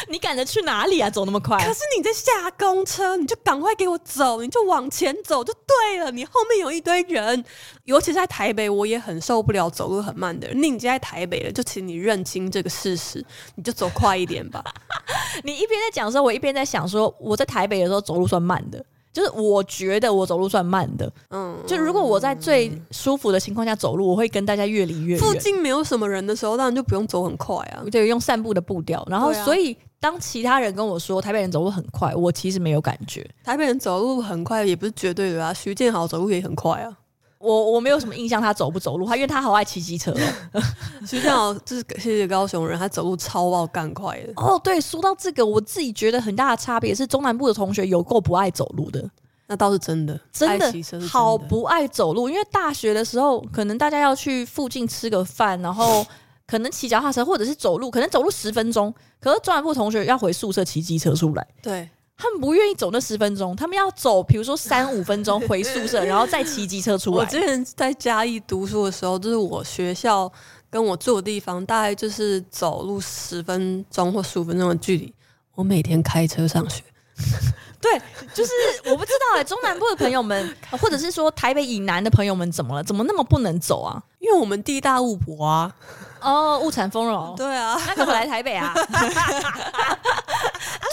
[0.09, 1.09] 你赶着去哪里啊？
[1.11, 1.59] 走那么快？
[1.59, 6.11] 可是你在下公车，你就赶快给我走，你就往前走就对了。
[6.11, 7.45] 你后面有一堆人，
[7.85, 10.63] 尤其是在台北，我也很受不了走路很慢的人。
[10.63, 14.65] 你已经在台北了，就请你认清这个事实，你就走快一点吧。
[15.45, 18.85] 你一边在讲的时候，我一边在想说，我在台北的时候走路算慢的。
[19.13, 25.19] 就是我觉得我走路算慢的，嗯，就如果我在最舒服的情况下走路，我会跟大家越离越远。
[25.21, 29.07] 附近没有什么人的时候，当然就不用走很快啊，对，用散步的步调。
[29.09, 33.27] 然后，所以当其他人跟我说台北人走路很快，我其实没有感觉。
[33.43, 36.95] 台北人走路很快也不是绝对的啊，徐建豪走路也很快啊。
[37.39, 40.15] 我我没有什么印象他走不走路，他因为他好爱骑机车。
[41.09, 44.33] 徐建豪就是谢谢高雄人，他走路超爆干快的。
[44.37, 49.03] 哦，对，说到这个，我自己觉得很大的差别是中南部的同学有够不爱走路的。
[49.47, 50.71] 那倒是真的，真的
[51.09, 52.29] 好不爱走路。
[52.29, 56.05] 因为大学的时候，可能大家要去附近吃个饭，然后
[56.47, 58.95] 可能骑脚踏车或者是走路，可能走路十分钟。
[59.21, 61.89] 可是中南部同学要回宿舍骑机车出来，对。
[62.17, 67.17] 他们不愿意走那十分钟，他们要走，比如说三五分钟回宿舍， 然后再骑机车出来。
[67.17, 70.33] 我之前在嘉义读书的时候，就是我学校
[70.71, 75.13] 跟我住的地方，大概就是走路十分钟或十五分钟的距离。
[75.57, 76.85] 我每天开车上学。
[77.83, 78.01] 对，
[78.33, 78.53] 就是
[78.87, 82.83] 我不知道哎、欸，中南部的朋友们， 或者是说台北以南的朋友们，怎么了？
[82.85, 84.01] 怎么那么不能走啊？
[84.25, 85.73] 因为我们地大物博啊。
[86.21, 87.35] 哦，物产丰饶。
[87.37, 88.73] 对啊，那怎么来台北啊？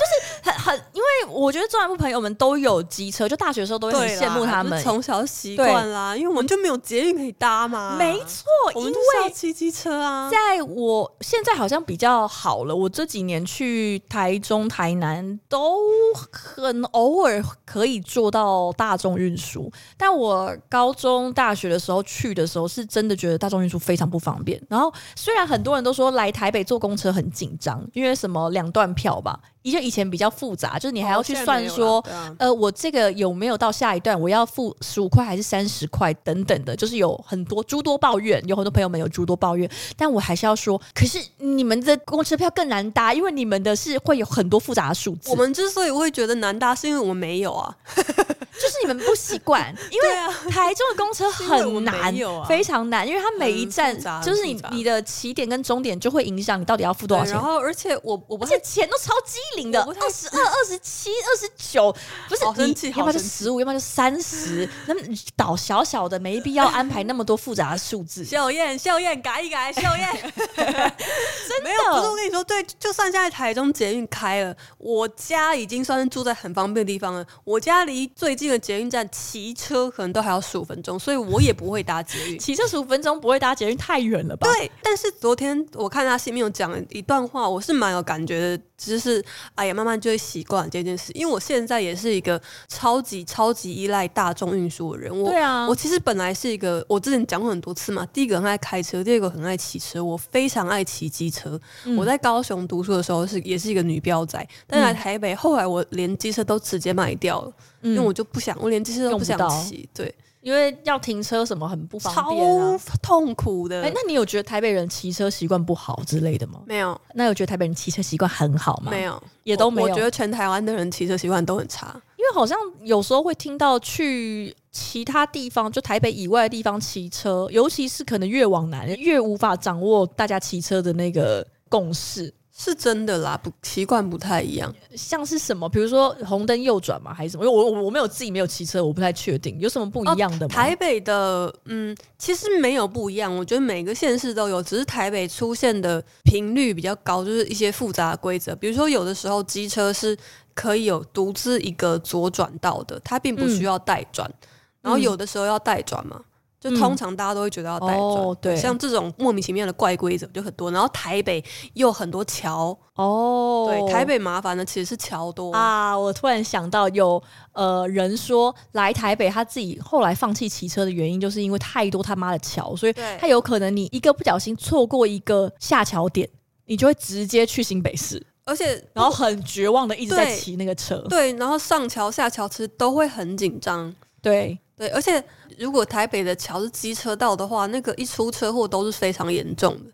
[0.01, 6.13] 就是很很，因为我觉得中南部朋友们都有机车，就大学的时候都会很羡慕他们，从小习惯啦。
[6.17, 7.95] 因为我们就没有捷运可以搭嘛。
[7.97, 8.43] 没错，
[8.75, 10.29] 我们就是要骑机车啊。
[10.29, 15.77] 在我现在好像比较好了，我这几年去台中、台南都
[16.13, 24.61] 很偶尔可以坐到大众运输，但我高中、大学的时候去的时候，是真的觉得大众运输非常不方便。
[24.69, 24.91] 然后。
[25.15, 29.39] 虽然很多人都说来台北坐公车很紧张，因为什么两段票吧。
[29.61, 45.29] 以前以前比较复杂，就是你还要去算说，哦啊、呃，我这个有没有到下一段，我要付十五块还是三十块等等的，就是有很多诸多抱怨，有很多朋友们有诸多抱怨，但我还是要说，可是你们的公车票更难搭，因为你们的是会有很多复杂的数字。
[45.29, 47.77] 我们之所以会觉得难搭，是因为我们没有啊，
[48.61, 59.39] 就是你们不习惯， 因为台中的公车很难，啊、非常难，因为它每一站就是你你的起点跟终点就会影响你到底要付多少钱，然后而且我我不而且钱都超机。
[59.57, 61.91] 灵的二十二、二十七、二十九，
[62.29, 64.67] 不是你，要不然就十五，要不然就三十。
[64.87, 65.01] 那么
[65.35, 68.23] 岛小小的，没必要安排那么多复杂的数字。
[68.23, 70.33] 秀燕，秀燕，改一改， 秀燕。
[70.55, 77.25] 真的没有，不是我跟你说，对，就算现在台中捷运开了，我家已经算是住在很方便的地方了。
[77.43, 82.37] 我家离最近的捷运站骑车可能都还要十五分钟，所以我也不会搭捷运。
[82.39, 84.47] 骑车十五分钟不会搭捷运，太远了吧？
[84.47, 84.71] 对。
[84.83, 89.23] 但是昨天我看他信面有讲一段话，我是蛮有感觉的，就是。
[89.55, 91.11] 哎呀，慢慢就会习惯这件事。
[91.13, 95.11] 因为我现在也是一个超级超级依赖大众运输的人。
[95.15, 98.05] 我，对啊，我其实本来是一个，我之前讲过很多次嘛。
[98.07, 100.03] 第一个很爱开车，第二个很爱骑车。
[100.03, 101.59] 我非常爱骑机车。
[101.85, 109.89] 嗯、我在高雄读书的时候是也是一个女飙仔，但来台北、嗯、后来我连机车都直接卖掉了，嗯、因为我就不想，我连这些都不想骑。
[109.93, 110.13] 对。
[110.41, 113.81] 因为要停车什么很不方便啊，超痛苦的。
[113.81, 116.63] 哎、欸，那你有觉得台北人骑车习惯不好之类的吗？
[116.65, 116.99] 没有。
[117.13, 118.89] 那有觉得台北人骑车习惯很好吗？
[118.89, 119.87] 没有，也都没有。
[119.87, 132.33] 我，我觉得全台湾的人骑车习惯都很差，因为好像有时候会听到去其他地方，就台北以外的地方骑车，尤其是可能越往南越无法掌握大家骑车的那个共识。
[132.63, 134.71] 是真的啦，不习惯不太一样。
[134.95, 137.43] 像是什么，比如说红灯右转嘛，还是什么？
[137.43, 140.53] 因为我我我没有自己没有骑车，我不太确定有什么不一样的吗？
[140.53, 143.35] 哦，台北的，嗯，其实没有不一样。
[143.35, 148.55] 我觉得每个县市都有，只是台北出现的频率比较高，就是一些复杂的规则。
[148.55, 150.15] 比如说，有的时候机车是
[150.53, 154.29] 可以有独自一个左转道的，它并不需要带转。
[154.29, 154.47] 嗯，
[154.83, 156.21] 然后有的时候要带转嘛。
[156.61, 160.69] 就通常大家都会觉得要带转，嗯哦，对，像这种莫名其妙的怪规则就很多。
[160.69, 161.43] 然后台北
[161.73, 165.97] 又很多桥哦，对，台北麻烦的其实是桥多啊。
[165.97, 167.21] 我突然想到有
[167.53, 176.29] 呃人说来台北他自己后来放弃骑车的原因，就是因为太多他妈的桥，所以他有可能你一个不小心错过一个下桥点，
[176.67, 184.59] 你就会直接去新北市，而且然后很绝望的一直在骑那个车，对，然后上桥下桥其实都会很紧张，对。
[184.77, 185.23] 对，而且
[185.61, 189.91] 如果台北的桥是机车道的话，那个一出车祸都是非常严重的，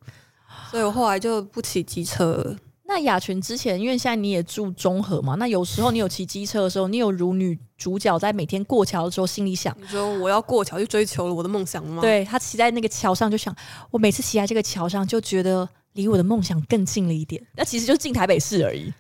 [0.72, 2.56] 所以我后来就不骑机车了。
[2.86, 12.02] 那雅群之前，因为现在你也住中和嘛，那有时候你有骑机车的时候，你有如女主角在每天过桥的时候心里想：你说我要过桥去追求了我的梦想吗？
[12.02, 13.54] 对，他骑在那个桥上就想，
[13.92, 17.46] 我每次骑在这个桥上就觉得离我的梦想更近了一点。
[17.58, 18.94] 那其实就是进台北市而已。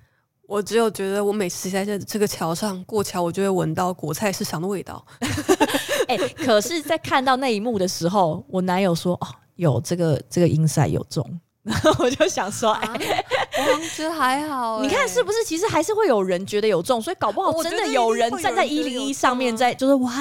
[0.45, 5.05] 我只有觉得，我每次骑在这这个桥上过桥，我就会闻到果菜市场的味道。
[6.07, 11.23] 哎、欸，可是，在看到那一幕的时候，我男友说：“哦，有这个这个 inside 有中。
[11.63, 13.25] ”然后我就想说：“哎、欸，
[13.73, 14.81] 我觉得还好、欸。
[14.81, 15.43] 你看是不是？
[15.43, 20.11] 其实还是会有人觉得有中，所以搞不好真的有人站在一零一上面在，在就是哇。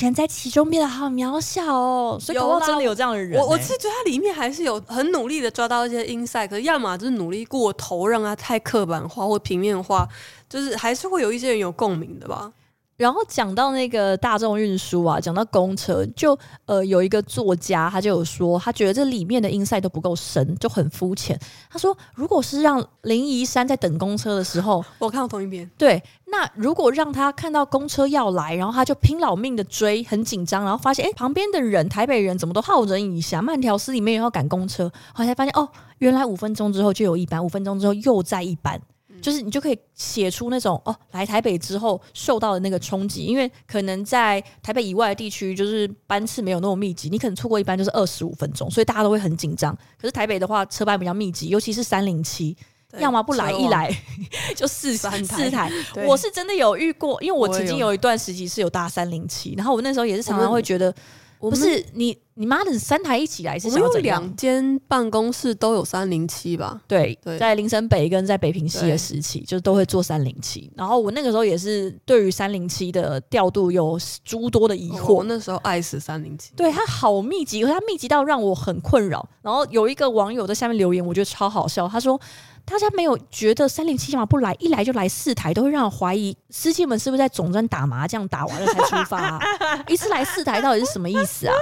[0.00, 3.38] 人在其中变得好渺小哦，所以搞不好真的有这样的人、欸。
[3.38, 10.06] 我我是觉得他里面还是有很努力的抓到一些 insight，可是要么就是努力过头，让他太刻板化或平面化，
[10.50, 12.52] 就是还是会有一些人有共鸣的吧。
[12.96, 21.38] 然后讲到那个大众运输啊，讲到公车，就呃有一个作家，他就有说，他觉得这里面的 insight 都不够深，就很肤浅。
[21.70, 35.68] 他说，如果是让林怡珊在等公车的时候，我看到同一边，对，那如果让他看到公车要来，然后他就拼老命的追，很紧张，然后发现哎，旁边的人台北人怎么都好人一下，慢条斯理，没有要赶公车，后来才发现哦，
[35.98, 38.80] 原来五分钟之后就有一班，五分钟之后又在一班。
[39.20, 49.76] 就是你就可以写出那种哦，来台北之后受到的那个冲击，因为可能在台北以外的地区，就是班次没有那么密集，你可能错过一班就是二十五分钟，所以大家都会很紧张。
[50.00, 52.56] 可是台北的话，车班比较密集，尤其是三零七，
[52.98, 53.90] 要么不来，一来
[54.54, 55.70] 就四三四台。
[56.06, 60.94] 我是真的有遇过，因为我曾经有一段时期是有搭三零七，然后我那时候也是常常会觉得。
[61.38, 64.20] 不是你，你妈的三台一起来是想要怎样？
[64.20, 66.80] 两间办公室都有三零七吧？
[66.88, 70.70] 对对，在林森北跟在北平西的时期，就都会做三零七。
[70.74, 75.14] 然后我那个时候也是对于三零七的调度有诸多的疑惑。
[75.14, 79.28] 我那时候爱死三零七，对它好密集，可是它密集到让我很困扰。
[79.42, 82.20] 然后有一个网友在下面留言，我觉得超好笑，他说。
[82.66, 84.54] 大家没有觉得三零七干嘛不来？
[84.58, 89.40] 一来就来四台，都会让人怀疑司机们是不是在总站打麻将，打完了才出发啊？
[89.86, 91.54] 一次来四台到底是什么意思啊？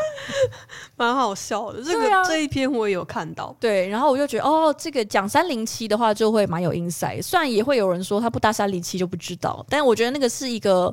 [0.97, 3.55] 蛮好笑的，这个、啊、这一篇我也有看到。
[3.61, 7.23] 对，然后我就觉得哦，这个讲三零七的话就会蛮有 insight。
[7.23, 10.93] 虽然也会有人说他不搭三零七就不知道，但我觉得那个是一个。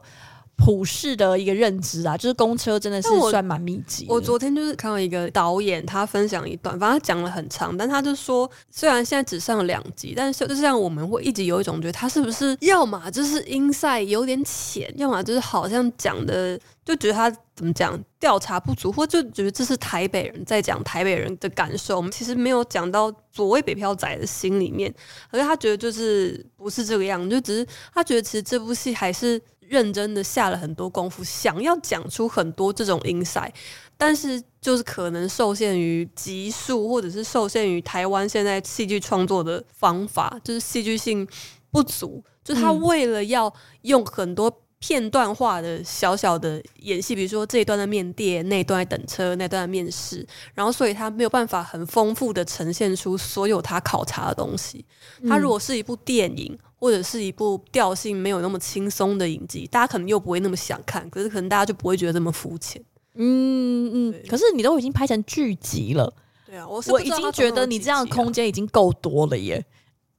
[0.64, 4.06] 普世的一个认知啊，就是公车真的是算蛮密集。
[4.08, 21.98] 我昨天就是看到一个导演，他分享一段，反正他讲了很长，但他就说，虽然现在只上了两集，但是就像我们会一直有一种觉得他是不是要么就是 insight 有点浅，要么就是好像讲的就觉得他怎么讲调查不足，或就觉得这是台北人在讲台北人的感受。
[21.98, 24.94] 我们其实没有讲到所谓北漂仔的心里面，
[25.32, 29.42] 而且他觉得就是不是这个样，就只是他觉得其实这部戏还是。
[29.72, 33.52] 认真的下了很多功夫，想要讲出很多这种 insight，
[33.96, 41.26] 但是就是可能受限于集数，或者是受限于台湾现在戏剧创作的方法，就是戏剧性
[41.72, 42.22] 不足。
[42.44, 43.52] 就他为了要
[43.84, 54.84] 用很多片段化的小小的演戏，比如说这一段在面店，那一段在等车，那段在面试，然后所以他没有办法很丰富的呈现出所有他考察的东西。
[55.30, 56.60] 他如果是一部电影。
[56.82, 62.84] 或者是一部调性没有那么轻松的影集，大家可能又不会那么想看，可是可能大家就不会觉得这么肤浅。
[63.14, 66.12] 嗯嗯，可是你都已经拍成剧集了，
[66.48, 69.64] 对啊，我我已经觉得你这样的空间已经够多了耶，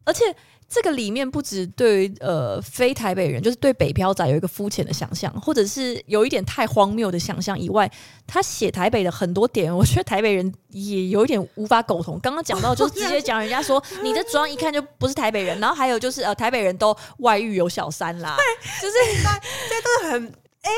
[0.04, 0.24] 而且。
[0.74, 7.90] 这个里面不止对于呃非台北人，就是对北漂仔有一个肤浅的想象，或者是有一点太荒谬的想象以外，
[8.26, 12.18] 他写台北的很多点，我觉得台北人也有一点无法苟同。
[12.20, 18.44] 刚刚讲到就是直接讲人家说你的妆一看就不是台北人，然后还有就是呃台北人都外遇有小三啦，对，
[18.80, 19.22] 就是
[19.68, 20.26] 这都很
[20.62, 20.70] 哎，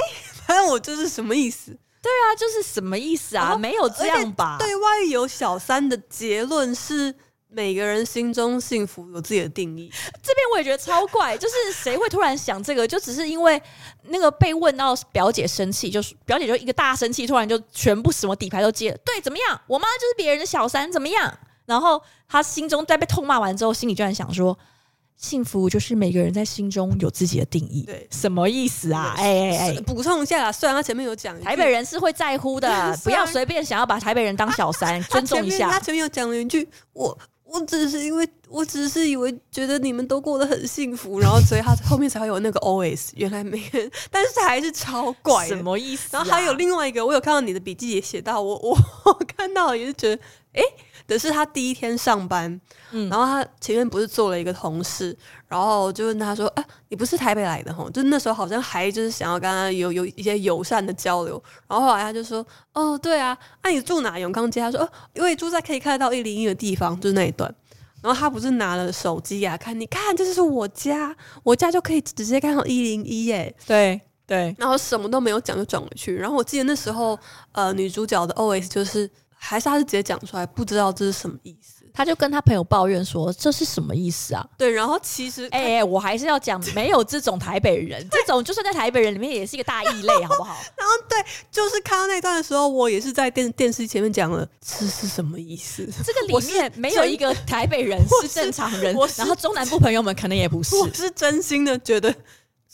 [0.44, 1.70] 反正我这是什么意思？
[2.02, 3.54] 对啊，就是什么意思啊？
[3.56, 4.56] 没有这样吧？
[4.58, 7.14] 对外遇有小三的结论是。
[7.54, 9.88] 每个人心中幸福有自己的定义，
[10.22, 12.86] 这边我也觉得超怪，就是谁会突然想这个？
[12.86, 13.60] 就只是因为
[14.08, 18.98] 那个被问到表姐生气，就是表姐就一个大生气，突然就全部什么底牌都接了。
[19.04, 19.60] 对，怎么样？
[19.68, 21.32] 我妈就是别人的小三，怎么样？
[21.64, 24.58] 然后她心中在被痛骂完之后，心里居然想说，
[25.16, 27.84] 幸福就是每个人在心中有自己的定义。
[27.86, 29.14] 对，什么意思啊？
[29.16, 35.70] 哎哎哎，补充一下啦，虽然他前面有讲，台北人是会在乎的，不要随便想要把台北人当小三，尊重一下。
[35.70, 37.16] 他前面有讲了一句我。
[37.44, 43.10] 我只是因为，我只是以为觉得你们都过得很幸福，然后所以他后面才会有那个 OS。
[43.14, 46.20] 原来没人，但是还是超怪，什么意思啊？
[46.20, 48.76] 然后还有另外一个，我有看到你的笔记也写到，我我
[49.06, 50.22] 我看到也是觉得，
[50.54, 50.62] 哎。
[51.06, 52.60] 的是他第一天上班，
[52.92, 64.18] 嗯，然后他前面不是坐了一个同事，然后就问他说：“啊，你不是台北来的吼？”就那时候好像还就是想要跟他有有一些友善的交流，然后后来他就说：“哦，对啊，那、啊、你住哪？
[64.18, 67.54] 永康街？”他说：“哦，因为住在可以看得到一零一的地方，就是那一段。”
[68.00, 73.54] 然后他不是拿了手机呀、啊，看你看，这就是我家，我家就可以直接看到一零一耶。
[73.66, 76.14] 对对，然后什么都没有讲就转回去。
[76.16, 77.18] 然后我记得那时候，
[77.52, 79.10] 呃，女主角的 OS 就是。
[79.46, 81.84] 还是他是直接讲出来，不知道这是什么意思。
[81.92, 90.56] 他就跟他朋友抱怨说：“这是什么意思啊？”对，然后其实，哎、欸欸，我还是要讲，没有这种台北人，这种就算在台北人里面也是一个大异类，好不好？
[90.76, 91.16] 然后对，
[91.52, 95.86] 就是看到那段的时候，我也是在电电视前面讲了，这是什么意思？
[96.04, 102.12] 这个里面没有一个台北人是正常人，然后中南部朋友们可能也不是，我是真心的觉得。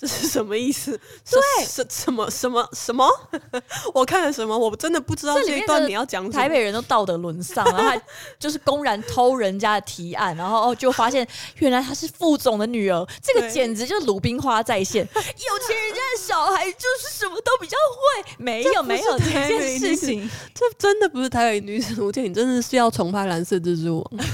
[0.01, 0.99] 这是什么意思？
[1.31, 3.07] 对，什什么什么什么？
[3.93, 4.57] 我看了什么？
[4.57, 6.33] 我真的不知道这一段你要讲什么。
[6.33, 8.01] 台北人都道德沦丧，然后还
[8.39, 11.29] 就是公然偷人家的提案，然后就发现
[11.59, 15.07] 原来她是副总的女儿，这个简直就是鲁冰花在线。
[15.15, 24.11] 有钱人家的小孩就是什么都比较会，没有没有这件事情，这真的不是台北女子图鉴，你真的是要重拍蓝色蜘蛛网。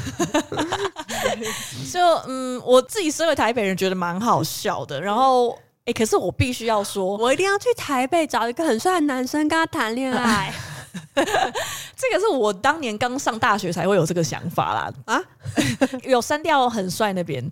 [1.92, 5.00] 就嗯，我自己身为台北人，觉得蛮好笑的。
[5.00, 5.55] 然后，
[5.86, 10.52] 哎、欸，可是我必须要说，我一定要去台北找一个很帅的男生跟他谈恋爱。
[11.14, 14.92] 这个是我当年刚上大学才会有这个想法啦。
[15.06, 15.22] 啊，
[16.04, 17.42] 有删掉很帅那边。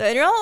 [0.00, 0.34] 对，然后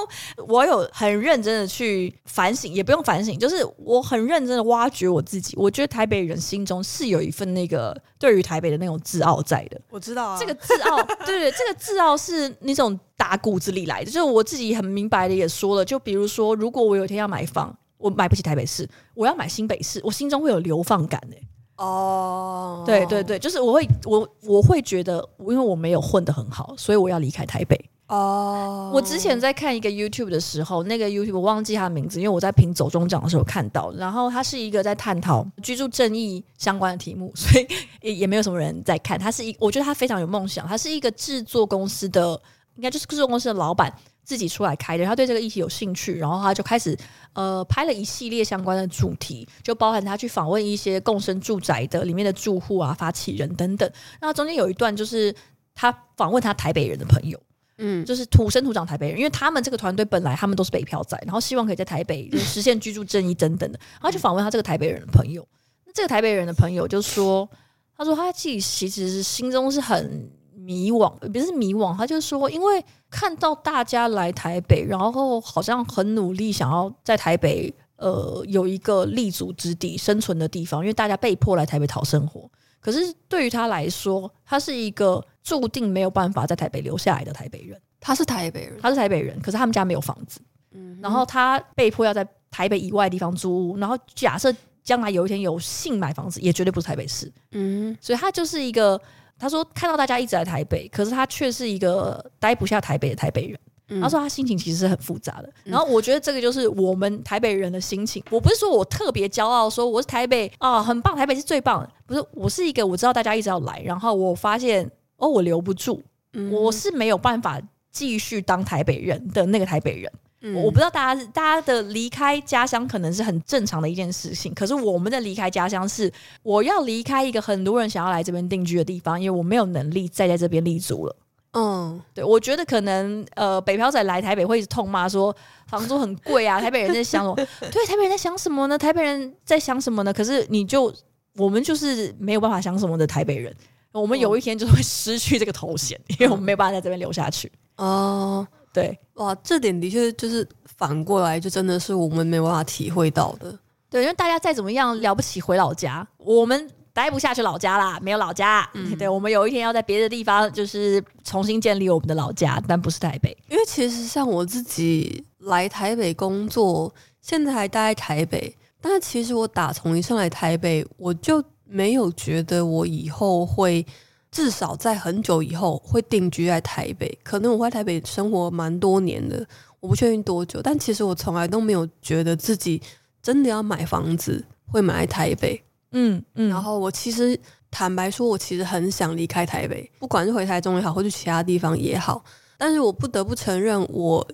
[0.46, 5.56] 我有很认真的去反省，也不用反省，就是我很认真的挖掘我自己。
[5.56, 9.80] 我觉得台北人心中是有一份那个对于台北的那种自傲在的。
[9.90, 14.06] 我知道啊，这个自傲，对 对，这个自傲是那种打骨子里来的。
[14.06, 21.42] 就是我自己很明白的也说了，就比如说，如果我有一天要买房，我买不起台北市，我要买新北市，我心中会有流放感诶。
[21.78, 27.90] 哦，对对对，就是我会我我会觉得，因为我没有混得很好，所以我要离开台北。
[28.08, 37.66] 哦，我之前在看一个 YouTube 的时候，那个 YouTube 我忘记他的名字，因为我在评走中奖的时候看到，然后他是一个在探讨居住正义相关的题目，所以
[38.00, 39.18] 也也没有什么人在看。
[39.18, 42.40] 他是一，我觉得他非常有梦想，他是一个制作公司的，
[42.76, 43.92] 应该就是制作公司的老板
[44.24, 46.96] 自己出来开的，他对这个议题有兴趣，然后他就开始
[47.34, 53.90] 呃拍了一系列相关的主题，就包含他去访问一些共生住宅的里面的住户啊、发起人等等。
[54.18, 55.34] 那中间有一段就是
[55.74, 57.38] 他访问他台北人的朋友。
[57.78, 65.46] 嗯，就是土生土长台北人，因为他们这个团队本来他们都是北漂仔，然后希望可以在台北实现居住正义等等的，然后就访问他这个台北人的朋友。
[65.86, 67.48] 那这个台北人的朋友就说，
[67.96, 82.50] 他说他自己其实心中是很迷惘，不是迷惘，他就说，因为看到大家来台北，然后好像很努力想要在台北呃有一个立足之地、生存的地方，因为大家被迫来台北讨生活。
[82.80, 87.80] 可是对于他来说，他是一个注定没有办法在台北留下来的台北人。
[87.98, 90.40] 他是台北人，他是台北人，可是他们家没有房子，
[90.72, 93.78] 嗯，然后他被迫要在台北以外的地方租屋。
[93.78, 99.00] 然后假设将来有一天有幸买房子，也绝对不是台北市，嗯，所以他就是一个，
[99.38, 103.58] 他说看到大家一直在台北，可是他却是一个待不下台北的台北人。
[104.02, 108.22] 他说他心情其实是很复杂的，然后我觉得这个就是我们台北人的心情。
[108.30, 111.90] 我不是说我特别骄傲，说我是台北啊，很棒，台北是最棒的。
[112.04, 114.86] 不是，我是一个我知道大家一直要来，然后我发现
[115.18, 116.02] 哦，我留不住，
[116.50, 117.60] 我是没有办法
[117.90, 120.10] 继续当台北人的那个台北人。
[120.54, 126.10] 我不知道大家大家的离开家乡可能是很正常的一件事情，可是我们的离开家乡是
[126.44, 131.16] 我要离开一个很多人想要来这边定居的地方，因为我没有能力再在这边立足了。
[131.54, 135.34] 嗯，对，我觉得可能呃，北漂仔来台北会一直痛骂说
[135.66, 137.34] 房租很贵啊，台北人在想什么？
[137.72, 138.78] 对，台北人在想什么呢？
[138.78, 140.12] 台北人在想什么呢？
[140.12, 140.94] 可是你就
[141.34, 143.52] 我们就是没有办法想什么的台北人，
[144.00, 147.50] 我们有一天就会失去这个头衔，因为我们没有办法在这边留下去。
[147.76, 150.46] 哦，对，哇，这点的确就是
[150.76, 153.58] 反过来，就真的是我们没办法体会到的。
[153.90, 156.70] 对，因为大家再怎么样了不起回老家，我们。
[156.90, 158.68] 待不下去老家啦，没有老家。
[158.74, 163.36] 嗯，对，我们有一天要在别的地方，就是重新建立我们的老家，但不是台北。
[163.48, 166.92] 因为其实像我自己来台北工作，
[167.22, 173.84] 现在还待在台北，但是其实我打从一上来台北，我就没有觉得我以后会
[174.30, 177.18] 至少在很久以后会定居在台北。
[177.22, 179.46] 可能我会在台北生活蛮多年的，
[179.80, 182.80] 我不确定多久，但其实我从来都没有觉得自己
[183.22, 185.62] 真的要买房子会买在台北。
[185.92, 187.38] 嗯嗯，然后我其实
[187.70, 192.22] 坦白说，我其实很想离开台北，不管是回台中也好，或者其他地方也好。
[192.58, 194.26] 但是我不得不承认，我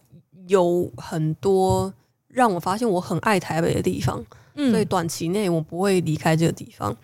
[0.48, 1.92] 有很多
[2.26, 4.24] 让我发现我很爱台北的地方。
[4.56, 6.96] 嗯，所以短期内我不会离开这个地方。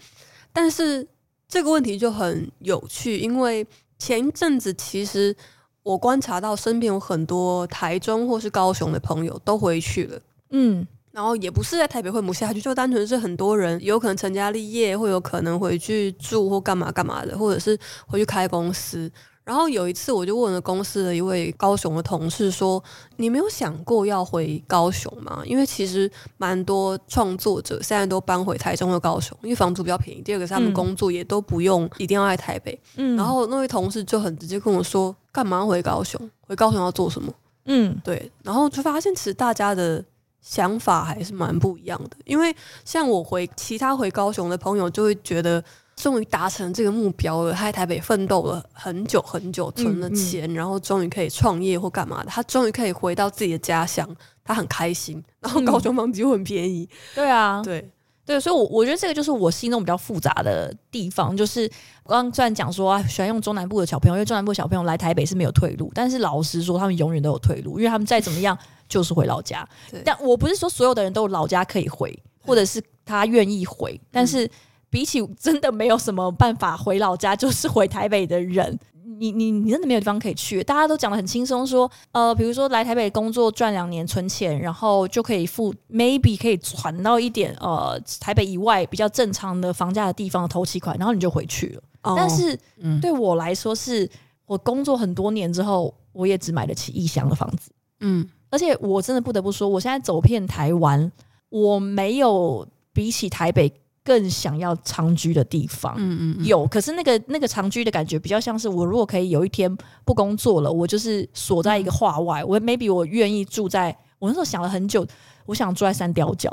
[0.53, 1.07] 但是
[1.49, 3.67] 这个问题就很有趣，因为
[3.99, 5.35] 前一阵子其实
[5.83, 10.21] 我观察到身边有很多台中或是高雄的朋友都回去了。
[10.51, 10.87] 嗯。
[11.13, 17.77] 然后也不是在台北会母下去，就单纯是很多人有可能成家立业，会有可能回去住或干嘛干嘛的，或者是
[18.07, 19.11] 回去开公司。
[19.51, 22.81] 然后有一次，我就问了公司的一位高雄的同事说
[23.19, 25.43] ：“你没有想过要回高雄吗？
[25.45, 30.23] 因为其实蛮多创作者现在都搬回台中和高雄，因为房租比较便宜。
[30.23, 32.81] 第二个是他们工作也都不用一定要在台北。
[32.95, 36.31] 嗯，然后那位同事就很直接跟我说：‘干嘛回高雄？
[36.47, 37.35] 回高雄要做什么？’
[37.67, 38.31] 嗯，对。
[38.45, 40.05] 然后就发现其实大家的
[40.41, 42.17] 想法还是蛮不一样的。
[42.25, 45.61] 因为像我回其他回高雄的朋友，就会觉得。”
[46.01, 52.31] 终于达成这个目标了，他在台北奋斗了很久很久，存了钱，嗯嗯、然后终于可以创业或干嘛的。
[52.31, 54.09] 他终于可以回到自己的家乡，
[54.43, 55.23] 他很开心。
[55.41, 57.91] 然后高雄房子又很便宜，嗯、对啊，对
[58.25, 61.37] 对，所以我，我我觉得这个就是我心中比较复杂的地方。
[61.37, 61.71] 就是
[62.05, 68.57] 我刚刚虽然讲说啊，喜欢用中南部的小朋友，因为中南部小朋友来台北是没有退路，但是老实说，他们永远都有退路，因为他们再怎么样
[68.89, 69.69] 就是回老家。
[70.05, 74.51] 但我不是说所有的人都有老家可以回，或者是他愿意回，嗯、但是。
[74.91, 78.77] 比起真的没有什么办法回老家，就是回台北的人，
[79.19, 80.63] 你你你真的没有地方可以去。
[80.65, 91.83] 大家都讲的很轻松，说呃，比如说来台北工作赚两年存钱，然后就可以付，maybe 可以传到一点呃台北以外比较正常的房价的地方的头期款，然后你就回去了。
[92.03, 94.11] 哦、但是、嗯、对我来说是，是
[94.47, 97.71] 我工作很多年之后，我也只买得起异乡的房子。
[98.01, 101.13] 嗯，而且我真的不得不说，我现在走遍台湾，
[101.49, 103.73] 我没有比起台北。
[104.11, 109.73] 更想要长居的地方，嗯嗯，嗯有，可是那个那个长居的感觉比较像是我如果可以有一天
[110.05, 115.07] 不工作了，我就是锁在一个画外，我 maybe 我愿意住在，我那时候想了很久，
[115.47, 116.51] 我想住在三貂角，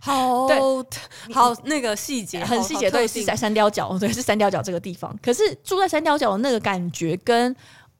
[0.00, 0.58] 好，对，
[1.32, 5.16] 好那个细节很细节，对，是在三貂角，对，是三貂角这个地方。
[5.22, 7.54] 可是住在三貂角的那个感觉，跟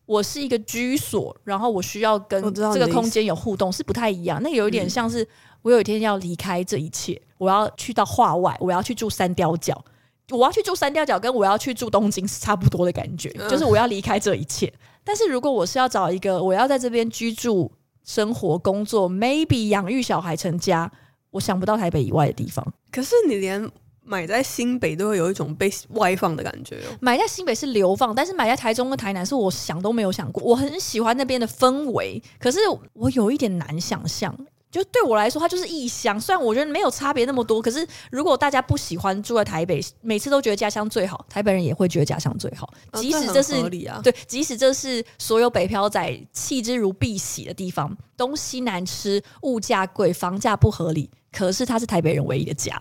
[0.07, 4.43] 我是一个居所，然后我需要跟这个空间有互动，是不太一样。
[4.43, 5.25] 那有一点像是。
[5.67, 9.85] 嗯我有一天要离开这一切，我要去到画外，我要去住三雕角，
[10.31, 14.73] 我要去住三雕角，跟我要去住东京是差不多的感觉，就是我要离开这一切。
[15.03, 17.73] 但是如果我是要找一个我要在这边居住、
[18.05, 20.89] 生活、工作，maybe 养育小孩、成家，
[21.33, 22.65] 我想不到台北以外的地方。
[22.93, 23.69] 可是你连
[24.05, 26.95] 买在新北都会有一种被外放的感觉哦。
[27.01, 30.41] 买在新北是流放，但是买在台中跟台南是我想都没有想过。
[30.45, 32.61] 我很喜欢那边的氛围，可是
[32.93, 34.33] 我有一点难想象。
[34.77, 36.21] 就对我来说，它就是异乡。
[36.21, 42.71] 虽然我觉得没有差别那么多，可是如果大家不喜欢住在台北，每次都觉得家乡最好，台北人也会觉得家乡最好。
[42.93, 52.79] 即使这是、哦这啊、对，即使这是所有北漂仔弃之如敝屣的地方，东西难吃，物价贵，房价不合理，可是它是台北人唯一的家。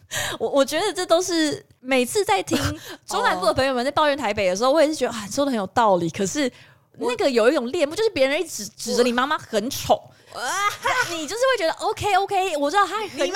[0.38, 2.58] 我我觉得这都是每次在听
[3.06, 6.10] 中南部的朋友们在抱怨台北的时候，我也是觉得啊，说的很有道理。
[6.10, 6.52] 可是
[6.98, 9.98] 那个有一种恋慕，就是别人一直指着你妈妈很丑。
[10.38, 10.50] 哇！
[11.10, 13.30] 你就是会觉得 OK OK，我知道他很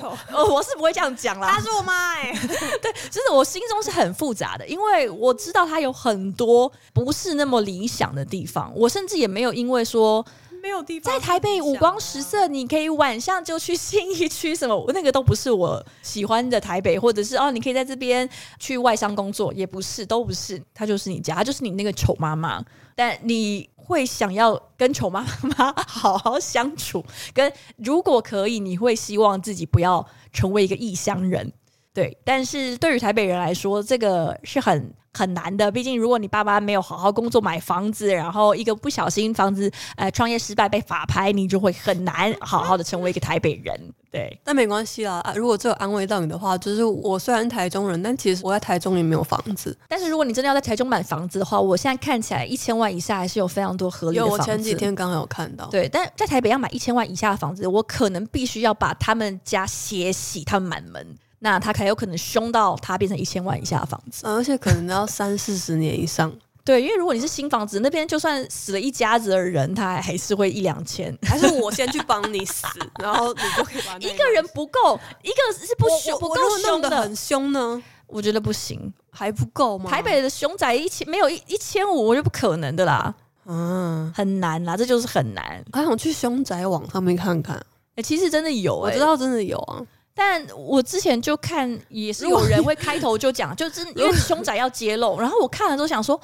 [0.00, 1.52] 丑，呃， 我是不会这样讲啦。
[1.52, 2.32] 他是我妈哎，
[2.80, 8.72] 对，就是我心中是很复杂的，因为我知道他有很多不是那么理想的地方。
[8.74, 10.24] 我甚至也没有因为说
[10.62, 18.28] 没有地方在台北五光十色，你可以晚上就去新一区什么，那个都不是我喜欢的台北，或者是哦，你可以在这边
[18.58, 23.68] 去外商工作，也不是，都不是，他就是你家，他就是你那个丑妈妈，但你。
[23.86, 31.52] 会想要跟丑妈妈 好好相处，跟如果可以，你会希望自己不要成为一个异乡人，
[31.94, 32.18] 对。
[32.24, 34.92] 但是对于台北人来说，这个是很。
[35.16, 43.80] 很难的，毕竟如果你爸爸没有好好工作买房子，然后一个不小心房子呃创业失败被法拍，你就会很难好好的成为一个台北人。
[44.12, 49.76] 对，那没关系啦，啊，如果这有安慰到你的话，就是我虽然是台中人，但其实我在台中也没有房子。
[49.88, 54.36] 但是如果你真的要在台中买房子的话，我现在看起来一千万以下还是有非常多合理的房子。
[54.36, 55.66] 有，我前几天刚好有看到。
[55.66, 61.18] 对，但在台北要买一千万以下的房子，我可能必须要把他们家血洗他们满门。
[61.38, 66.32] 那他还有可能凶到他变成一千万以下的房子，而且可能要三四十年以上。
[66.64, 71.16] 对，因为如果你是新房子，那边就算死了一家子的人，他还是会一两千。
[71.22, 72.66] 还是我先去帮你死，
[72.98, 77.80] 然后你就可以把 一个人不够，一个是不凶不够凶的，很凶呢？
[78.08, 79.88] 我觉得不行，还不够吗？
[79.88, 83.14] 台北的凶宅一千没有一一千五，我觉得不可能的啦。
[83.44, 85.64] 嗯，很难啦，这就是很难。
[85.72, 87.54] 还想去凶宅网上面看看。
[87.56, 87.62] 哎、
[87.96, 89.80] 欸，其实真的有、欸，我知道真的有啊。
[90.18, 96.16] 但我之前就看，也是有人会开头就讲， 就是因为凶宅要揭露，然后我看了都想说，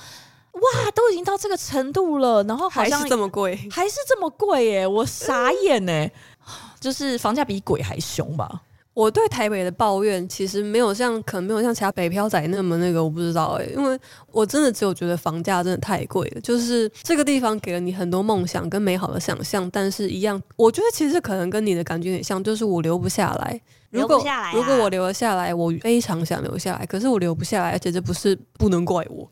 [0.52, 6.08] 哇，都已经到这个程度了，然后好像还是这么贵，还是这么贵耶，我傻眼呢，
[6.80, 8.62] 就是房价比鬼还凶吧。
[8.94, 13.98] 我对台北的抱怨其实没有像，可能没有像其他北漂仔那么那个，我不知道哎、欸，因为
[14.30, 23.60] 我真的只有觉得房价真的太贵了，就是这个地方给了你很多梦想跟美好的想象，但是一样，我觉得其实可能跟你的感觉有点像，就是我留不下来。
[23.90, 29.30] 如果下来、啊、如果我留了下来，我非常想留下来，可是我留不下来，而且这不是不能怪我。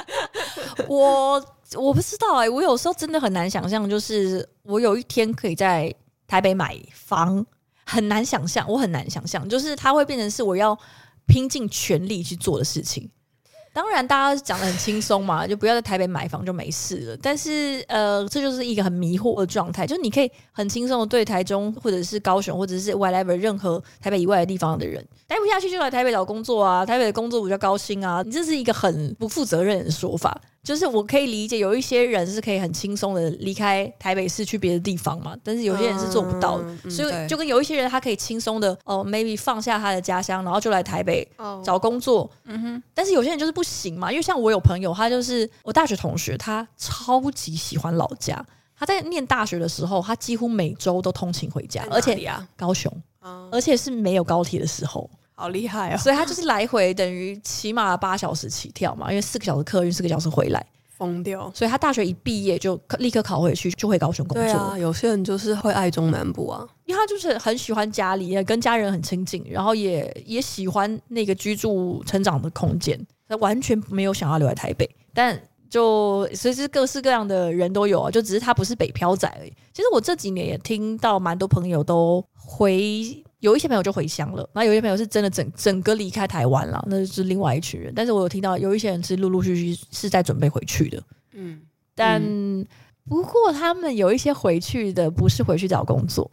[0.88, 5.94] 我我不知道哎、欸，我有时候真的很难想象，就是我有一天可以在
[6.26, 7.44] 台北买房，
[7.86, 10.76] 很难想象，我很难想象，就是它会变成是我要
[11.26, 13.08] 拼尽全力去做的事情。
[13.72, 17.16] 当然，大家讲得很轻松嘛， 就不要在台北买房就没事了。
[17.20, 30.40] 但是，呃，这就是一个很迷惑的状态，就是你可以很轻松的对台中或者是高雄或者是 whatever 任何台北以外的地方的人待不下去，就来台北找工作啊，台北的工作比较高薪啊，你这是一个很不负责任的说法。
[30.66, 41.26] 就是我可以理解，有一些人是可以很轻松的离开台北市去别的地方嘛，但是有些人是做不到的，嗯、所以就跟有一些人他可以轻松的哦、呃、，maybe 放下他的家乡，然后就来台北
[41.64, 42.22] 找工作。
[42.22, 48.44] 哦、嗯哼，但是有些人就是不行嘛，因为像我有朋友，他就是我大学同学，他超级喜欢老家。
[48.76, 52.92] 他在念大学的时候，他几乎每周都通勤回家，啊、而且高雄，
[53.22, 55.08] 嗯、而且是没有高铁的时候。
[55.38, 55.98] 好厉害哦！
[55.98, 60.66] 所以他就是来回等于起码八小时起跳嘛，因为四个小时客运，四个小时回来，
[60.96, 61.52] 疯掉。
[61.54, 64.42] 所以他大学一毕业就立刻考回去，就回高雄工作。
[64.44, 74.88] 对啊，有些人就是会爱中南部啊，因为他就是很喜欢家里，也跟家人很亲近，然后也也喜欢那个居住成长的空间，他完全没有想要留在台北。
[75.12, 79.52] 但就其实各式各样的人都有啊，就只是他不是北漂仔而已。
[79.74, 83.22] 其实我这几年也听到蛮多朋友都回。
[83.40, 87.92] 有一些朋友就回乡了，那有一些朋友是真的整整个离开台湾了，那就是另外一群人。
[87.94, 91.02] 但是我有听到有一些人是陆陆续续是在准备回去的，
[91.34, 91.60] 嗯，
[91.94, 92.22] 但
[93.06, 96.30] 不过他们有一些回去的不是回去找工作，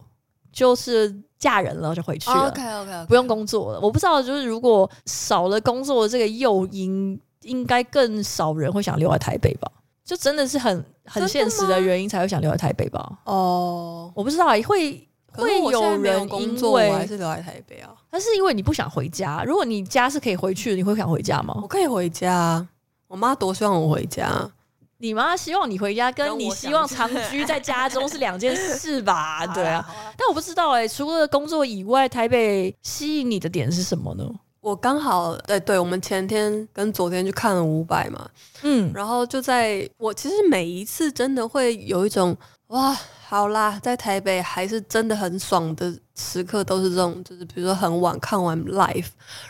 [0.50, 2.48] 就是嫁人了就回去了。
[2.48, 3.80] OK OK OK，不用工作了。
[3.80, 9.70] 我不知道，就是如果少了工作的这个诱因，应该更少人会想留在台北吧？
[10.04, 13.18] 就真的是很很现实的原因才会想留在台北吧？
[13.24, 15.06] 哦，我不知道会。
[15.34, 17.90] 会有人工作，我还是留在台北啊？
[18.10, 19.42] 但是因为你不想回家。
[19.44, 21.58] 如果你家是可以回去的，你会想回家吗？
[21.62, 22.66] 我可以回家。
[23.08, 24.50] 我妈多希望我回家。
[24.98, 29.46] 你妈希望你回家，跟你希望长居在家中是两件事吧？
[29.52, 29.84] 对啊。
[30.16, 34.24] 但我不知道哎、欸，除了工作以外，台北吸引你的点是什么呢？
[34.60, 38.26] 我刚好对对，我们前天跟昨天去看了五百嘛，
[38.62, 42.34] 嗯，然后就在我其实每一次真的会有一种
[42.68, 42.96] 哇。
[43.34, 49.08] 好啦，在台北还是真的很爽的时刻，都是这种，就是比如说很晚看完 live，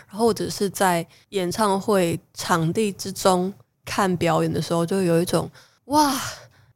[0.09, 3.53] 然后或者是在演唱会场地之中
[3.85, 5.47] 看表演的时候，就有一种
[5.85, 6.19] 哇，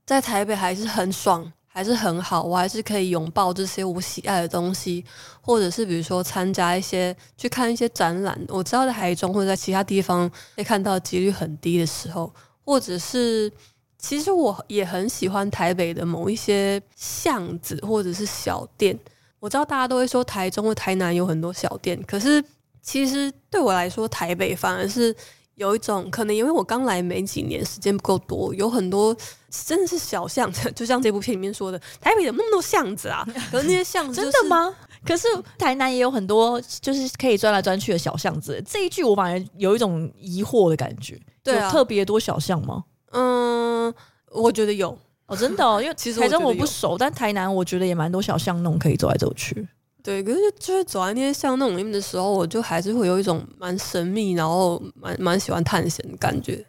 [0.06, 5.04] 在台北还是很爽，还是很好，我还是可以拥抱这些我喜爱的东西，
[5.42, 12.32] 或者是比如说参加一些去看一些展览，我知道在台中或者在其他地方被看到几率很低的时候，
[12.64, 13.52] 或者是。
[14.00, 18.98] 其实我也很喜欢台北的某一些巷子或者是小店。
[19.40, 22.44] 我知道大家都会说台中或台南有很多小店，可是
[22.82, 25.16] 其实对我来说，台北反而是
[25.56, 29.16] 有一种可能，因为我刚来没几年，时间不够多，有很多
[29.50, 33.26] 真的是小巷子，就像这部片里面说的，台北有那么多巷子啊？
[33.52, 34.76] 可是那些巷子、就是、真的吗？
[35.06, 35.28] 可是
[35.58, 38.62] 台南也有很多就是可以钻来钻去的小巷子。
[38.68, 42.84] 这一句我反而有一种疑惑的感觉，对啊，有特别多小巷吗？
[43.12, 43.94] 嗯，
[44.32, 49.68] 我觉得有哦，真的哦，因为其实台中我不熟，但台南我觉得也蛮多小巷弄可以走来走去。
[50.02, 56.66] 对，可是就是走在那些巷弄里面的时候，我就还是会有一种蛮神秘，然后蛮蛮喜欢探险的感觉。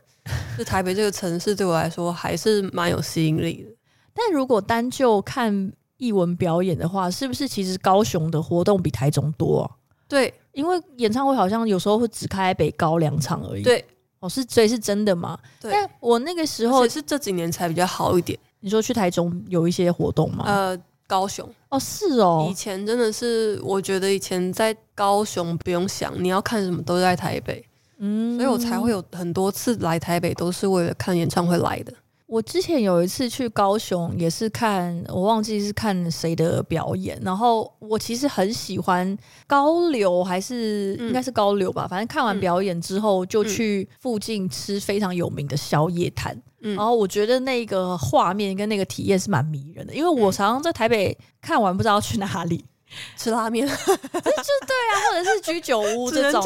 [0.58, 3.70] 就台北这个城市对我来说还是蛮有吸引力的。
[4.12, 9.70] 但如果单就看艺文表演的话，是不是其实高雄的活动比台中多啊？
[10.08, 13.62] 对，因为演唱会好像有时候会只开北高两场而已。
[13.62, 13.84] 对。
[14.20, 15.38] 哦，是所以是真的吗？
[15.60, 18.38] 对，但我那个时候是这几年才比较好一点。
[18.60, 20.44] 你说去台中有一些活动吗？
[20.46, 27.64] 呃，高雄哦，是哦，以前真的是，我觉得以前在高雄不用想，你要看什么都在台北，
[27.98, 31.92] 嗯，所以我才会有很多次来台北都是为了看演唱会来的。
[32.30, 37.20] 我之前有一次去高雄，也是看，我忘记是看谁的表演。
[37.24, 39.18] 然后我其实很喜欢
[39.48, 41.88] 高流，还是应该是高流吧。
[41.88, 46.40] 反正看完表演之后，就去附近吃非常有名的宵夜摊。
[46.60, 52.64] 然后我觉得那个画面跟那个体验是蛮迷人的，因为我常常在台北看完不知道去哪里
[53.18, 56.42] 吃拉面， 就对啊，或者是居酒屋 这种，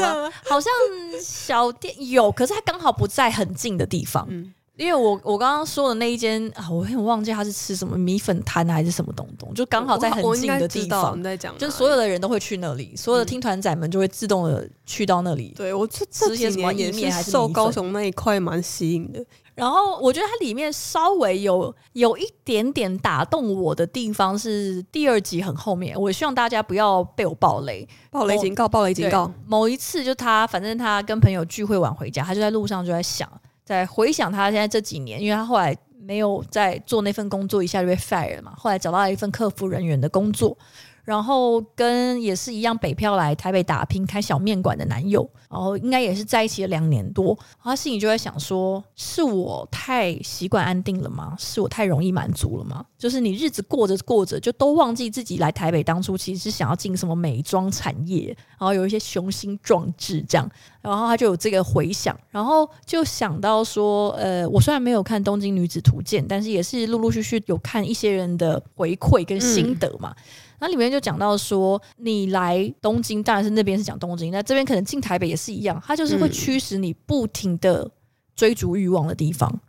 [0.49, 0.73] 好像
[1.21, 4.27] 小店有，可是它刚好不在很近的地方。
[4.77, 11.23] 因为我我刚刚说的那一间啊，我有点忘记他是吃什么米粉摊还是什么东东，就刚好在很近的地方。
[11.57, 15.55] 就是所有的人都会去那里，所有的听团仔们就会自动的去到那里。
[15.57, 19.25] 对，我这这几年也是受高雄那一块蛮吸引的。
[19.55, 29.33] 然后我觉得它里面稍微有有一点点打动我的地方是第二集很后面，我希望大家不要被我暴雷，暴雷警告，暴雷警告。
[29.47, 33.31] 某一次就他反正他跟朋友聚会晚回家，他就在路上就在想。
[33.65, 40.57] 在回想他现在这几年，因为他后来没有在做那份工作，一下就被 fire 了嘛，后来找到了一份客服人员的工作。
[41.05, 51.37] 然后跟也是一样北漂来台北打拼开小面馆的男友，然后应该也是在一起了两年多，他心里就在想说：是我太习惯安定了吗？
[51.39, 52.85] 是我太容易满足了吗？
[52.99, 58.29] 就是你日子过着过着，就都忘记自己来台北当初其实是想要进什么美妆产业，
[58.59, 60.51] 然后有一些雄心壮志这样，
[60.81, 70.15] 然后他就有这个回想，然后就想到说：呃，我虽然没有看《东京女子图鉴》，但是也是陆陆续续有看一些人的回馈跟心得嘛。
[70.17, 70.25] 嗯
[70.65, 77.87] 那里面就讲到说，你来东京，当然是那边是讲东京，那这边可能进台北也是一样，它就是会驱使你不停的
[78.35, 79.61] 追逐欲望的地方。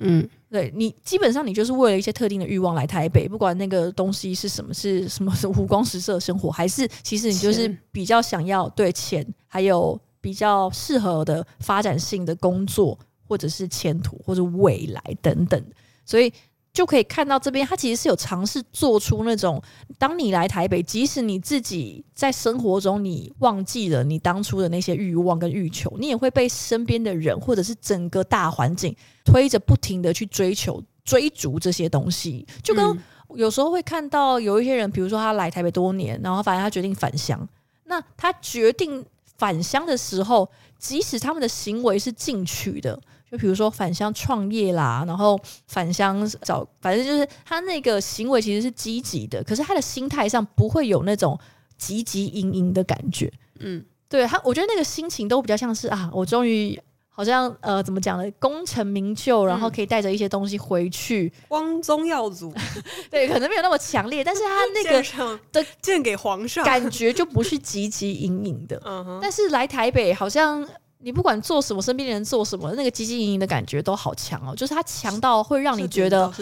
[0.00, 15.64] 嗯，对你基本上你就是为了一些特定的欲望来台北，不管那个东西是什么，是什么是五光十色的生活，还是其实你就是比较想要对钱，还有比较适合的发展性的工作，或者是前途或者未来等等，
[16.04, 16.30] 所以。
[16.74, 19.62] 就可以看到这边，他其实是有尝试做出那种，
[19.96, 28.94] 当你来台北，即使你自己在生活中你忘记了你当初的那些欲望跟欲求，你也会被身边的人或者是整个大环境
[29.24, 32.44] 推着不停的去追求、追逐这些东西。
[32.60, 32.98] 就跟
[33.36, 37.48] 有时候会看到有一些人，比如说他来台北多年，然后反正他决定返乡，
[37.84, 39.06] 那他决定
[39.38, 43.00] 返乡的时候，即使他们的行为是进取的。
[43.34, 51.36] 就比如说返乡创业啦，然后返乡找，反正就是他那个行为其实是积极的，可是他的心态上不会有那种
[51.76, 53.28] 汲汲营营的感觉。
[53.58, 58.30] 嗯，对他，我觉得那个心情都比较像是啊，我终于好像呃，怎么讲呢？
[58.38, 62.54] 功成名就，然后可以带着一些东西回去，嗯、光宗耀祖。
[63.10, 68.80] 对，可能没有那么强烈，但是他那个 的献给皇上感觉就不是汲汲营营的。
[68.84, 70.64] 嗯哼，但是来台北好像。
[71.04, 74.56] 你不管做什么，身边的人做什么，那个汲汲营营的感觉都好强哦。
[74.56, 76.32] 就是他强到会让你觉得，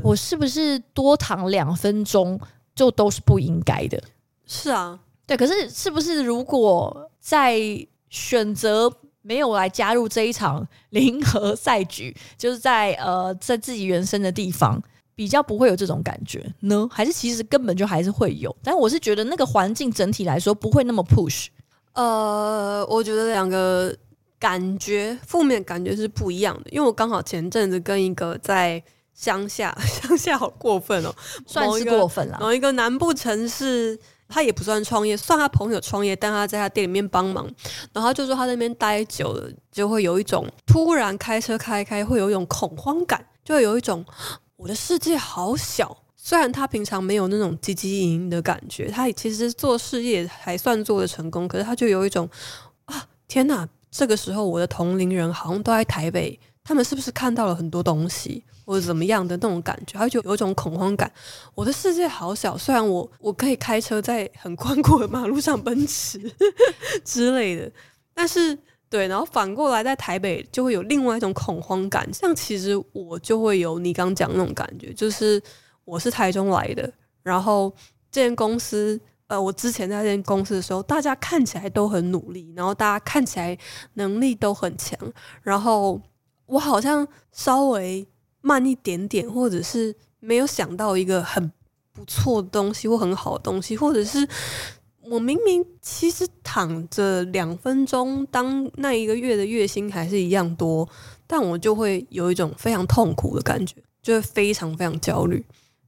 [0.00, 2.38] 我是不是多躺两分钟
[2.72, 4.00] 就都是不应该的？
[4.46, 4.96] 是啊，
[5.26, 5.36] 对。
[5.36, 7.58] 可是是不是如果在
[8.10, 8.88] 选择
[9.22, 14.80] 没有来加入这一场 零和赛局，就是在呃在自己原生的地方，
[15.16, 16.88] 比较不会有这种感觉呢？
[16.92, 18.54] 还是其实根本就还是会有？
[18.62, 21.48] 但我是觉得那个环境整体来说不会那么 push。
[21.94, 23.92] 呃，我觉得两个。
[24.42, 28.82] 感觉负面感觉是不一样的，因为我刚好前阵子跟一个在
[29.14, 31.14] 乡下， 乡下好过分哦，
[31.46, 32.38] 算是过分了。
[32.40, 33.96] 某一个南部城市，
[34.28, 37.48] 他也不算创业，算他朋友创业，但他在他店里面帮忙。
[37.92, 44.04] 然后他就说他在那边待久了，就会有一种突然开车开开，会有一种恐慌感，就会有一种
[44.56, 45.96] 我的世界好小。
[46.16, 52.28] 虽然他平常没有那种积极营营的感觉，他其实做事业还算做得成功，可是他就有一种
[52.86, 53.68] 啊，天哪！
[53.92, 59.98] 这个时候，我的同龄人好像都在台北，他们是不是看到了很多东西，或者怎么样的那种感觉？
[59.98, 61.12] 他就有一种恐慌感。
[61.54, 66.18] 我的世界好小，虽然我我可以开车在很宽阔的马路上奔驰
[67.04, 67.70] 之类的，
[68.14, 72.08] 但是对，然后反过来在台北就会有另外一种恐慌感。
[72.14, 75.40] 像其实我就会有你刚讲那种感觉，就是
[75.84, 76.90] 我是台中来的，
[77.22, 77.70] 然后
[78.10, 78.98] 这间公司。
[79.32, 83.56] 呃，我之前在这间公司的时候，大家看起来都很努力，然后大家看起来
[83.94, 84.98] 能力都很强，
[85.42, 85.98] 然后
[86.44, 88.06] 我好像稍微
[88.42, 91.50] 慢一点点，或者是没有想到一个很
[91.94, 94.28] 不错的东西或很好的东西，或者是
[95.00, 100.86] 我明明其实躺着两分钟，当那一个月的月薪还是一样多，
[101.26, 105.42] 但我就会有一种非常痛苦的感觉，就会非常非常焦虑，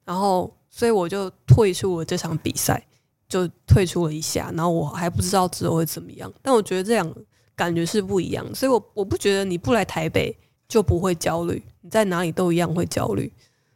[0.07, 2.83] 然后所以我就退出了这场比赛。
[3.29, 7.15] 就退出了一下，然后我还不知道之后会怎么样，但我觉得这样
[7.57, 10.37] 感觉是不一样，所以我我不觉得你不来台北
[10.69, 13.33] 就不会焦虑，你在哪里都一样会焦虑。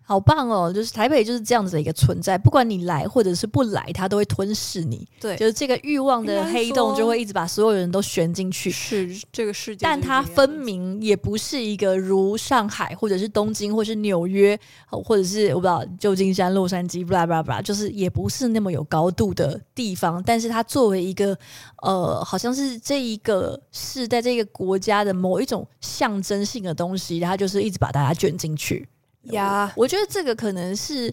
[0.09, 0.73] 好棒哦！
[0.73, 5.07] 就是台北就是这样子的一个存在，不管你来或者是不来，它都会吞噬你。
[5.21, 8.71] 对，就是这个欲望的黑洞就会一直把所有人都旋进去。
[8.71, 20.23] 是这个世界，但它分明也不是一个如上海或者是东京或者是纽约，或者是我不知道旧金山、洛杉矶，布拉布拉布拉，就是也不是那么有高度的地方。
[20.25, 21.39] 但是它作为一个
[21.83, 28.89] 呃，好像是这一个是在这个国家的某一种象征性的东西，它就是一直把大家卷进去。
[29.33, 31.13] 呀，我觉得这个可能是，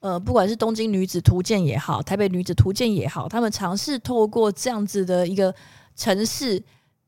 [0.00, 5.54] 呃，不管是东京女子图鉴也好，台北女子图鉴也好，他们尝试透过这样子的一个
[5.96, 6.62] 城市，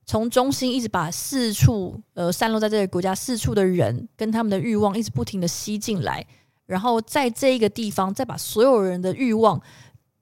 [0.04, 6.24] 从中心一直把四处呃散落在这个国家四处的人跟他们的欲望一直不停的吸进来，
[6.66, 9.60] 然后在这一个地方再把所有人的欲望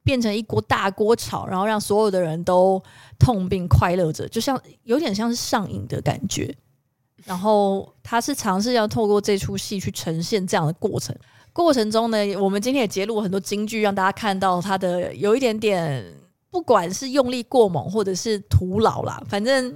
[0.02, 2.82] 变成一锅大锅炒，然后让所有的人都
[3.18, 6.54] 痛并快乐着，就像有点像是上瘾的感觉。
[7.24, 11.14] 然后他是尝试要透过这出戏去呈现这样的过程。
[11.52, 16.04] 过程中呢，我们今天也揭露了很多京剧，让大家看到他的有一点点，
[16.50, 19.72] 不管是用力过猛或者是徒劳啦，反正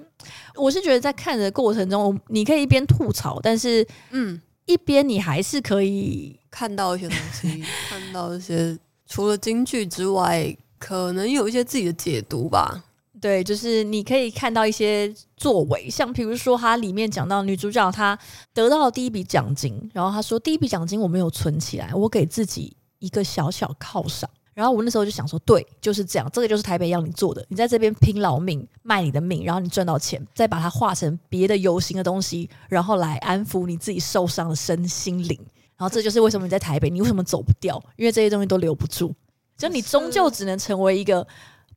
[0.56, 8.76] 我是觉得在看的过程中，你可以一边吐槽，但是嗯，一边你还是可以看到一些东西，看到一些
[9.06, 12.84] 除了京剧之外，可能有一些自己的解读吧。
[13.20, 18.18] 对，就是你可以看到一些作为，像比如说，他里面讲到女主角她
[18.54, 24.28] 得到了第一笔奖金，然后她说第一笔奖金我没有存起来，我给自己一个小小犒赏。
[24.54, 35.38] 然后我那时候就想说，对，就是这样，这个就是台北要你做的，你在这边拼老命卖你的命，然后你赚到钱，再把它化成别的有形的东西，然后来安抚你自己受伤的身心灵。
[35.76, 37.80] 然后这就是为什么你在台北，你为什么走不掉？
[37.96, 39.14] 因为这些东西都留不住，
[39.56, 41.26] 就你终究只能成为一个。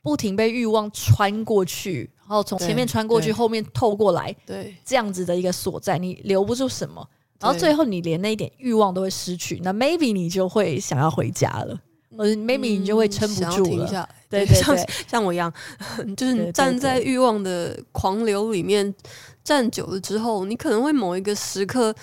[0.01, 7.07] 不停被欲望穿过去，然后从前面穿过去，后面透过来，对，这样子的一个所在，你留不住什么，
[7.39, 11.79] 然后最后你连那一点欲望都会失去，那 maybe 你就会想要回家了，
[12.17, 15.53] 或者 maybe 你就会撑不住了，嗯、对对对，像像我一样，
[16.17, 18.93] 就是你站在欲望的狂流里面
[19.43, 21.95] 站久了之后，你可能会某一个时刻。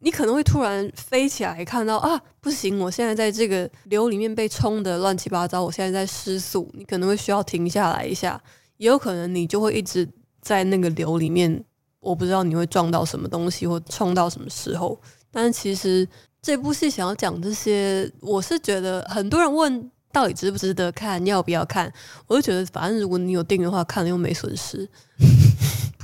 [0.00, 2.78] 你可能会突然飞起来，看到啊，不行！
[2.78, 6.70] 我现在在这个流里面被冲得乱七八糟，我现在在失速。
[6.74, 8.40] 你可能会需要停下来一下，
[8.76, 10.06] 也有可能你就会一直
[10.42, 11.64] 在那个流里面。
[12.00, 15.00] 我不知道你会撞到什么东西或冲到什么时候。
[15.32, 16.06] 但其实
[16.40, 21.92] 这部戏想要讲这些，我是觉得很多人问到底值不值得看，要不要看，
[22.26, 24.88] 我就觉得反正如果你有订的话，看了又没损失。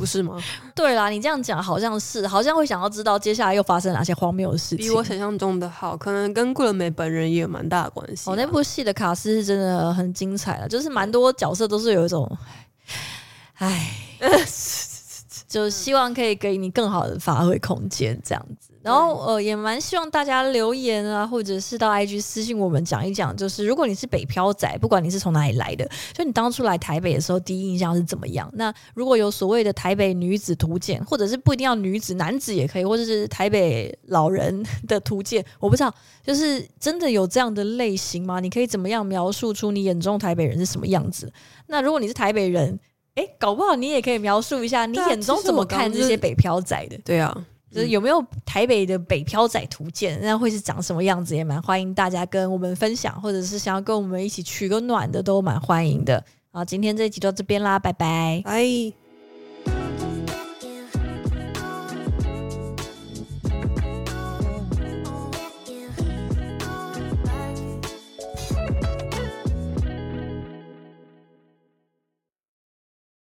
[0.02, 0.36] 不是吗？
[0.74, 4.78] 对啦，你这样讲好像是，好像会想要知道接下来又发生哪些荒谬的事情。
[4.78, 8.28] 比我想象中的好，可能跟顾纶镁本人也有蛮大的关系。
[8.28, 12.28] 哦，那部戏的卡斯是真的很精彩了，就是蛮多角色都是有一种，
[13.58, 13.92] 唉，
[15.46, 18.71] 就希望可以给你更好的发挥空间，这样子。
[18.82, 28.50] 然后呃，也蛮希望大家留言啊，或者是到 IG 私信我们讲一讲，就是如果你是北漂仔，不管你是从哪里来的，就你当初来台北的时候，第一印象是怎么样？
[28.54, 38.40] 那如果有所谓的台北女子图鉴，或者是不一定要女子，男子也可以，或者是台北老人的图鉴，我不知道，就是真的有这样的类型吗？
[38.40, 41.32] 你可以怎么样描述出你眼中台北人是什么样子？
[41.68, 42.78] 那如果你是台北人，
[43.14, 46.98] 哎，搞不好你也可以描述一下你眼中怎么看这些北漂仔的？
[47.04, 47.46] 对啊。
[47.72, 50.18] 就是有没有台北的北漂仔图鉴？
[50.20, 51.34] 那会是长什么样子？
[51.34, 56.22] 也蛮欢迎大家跟我们分享，或者是想要跟我们一起取个暖的，都蛮欢迎的。
[56.50, 59.01] 好，今天这一集到这边啦，拜拜，拜。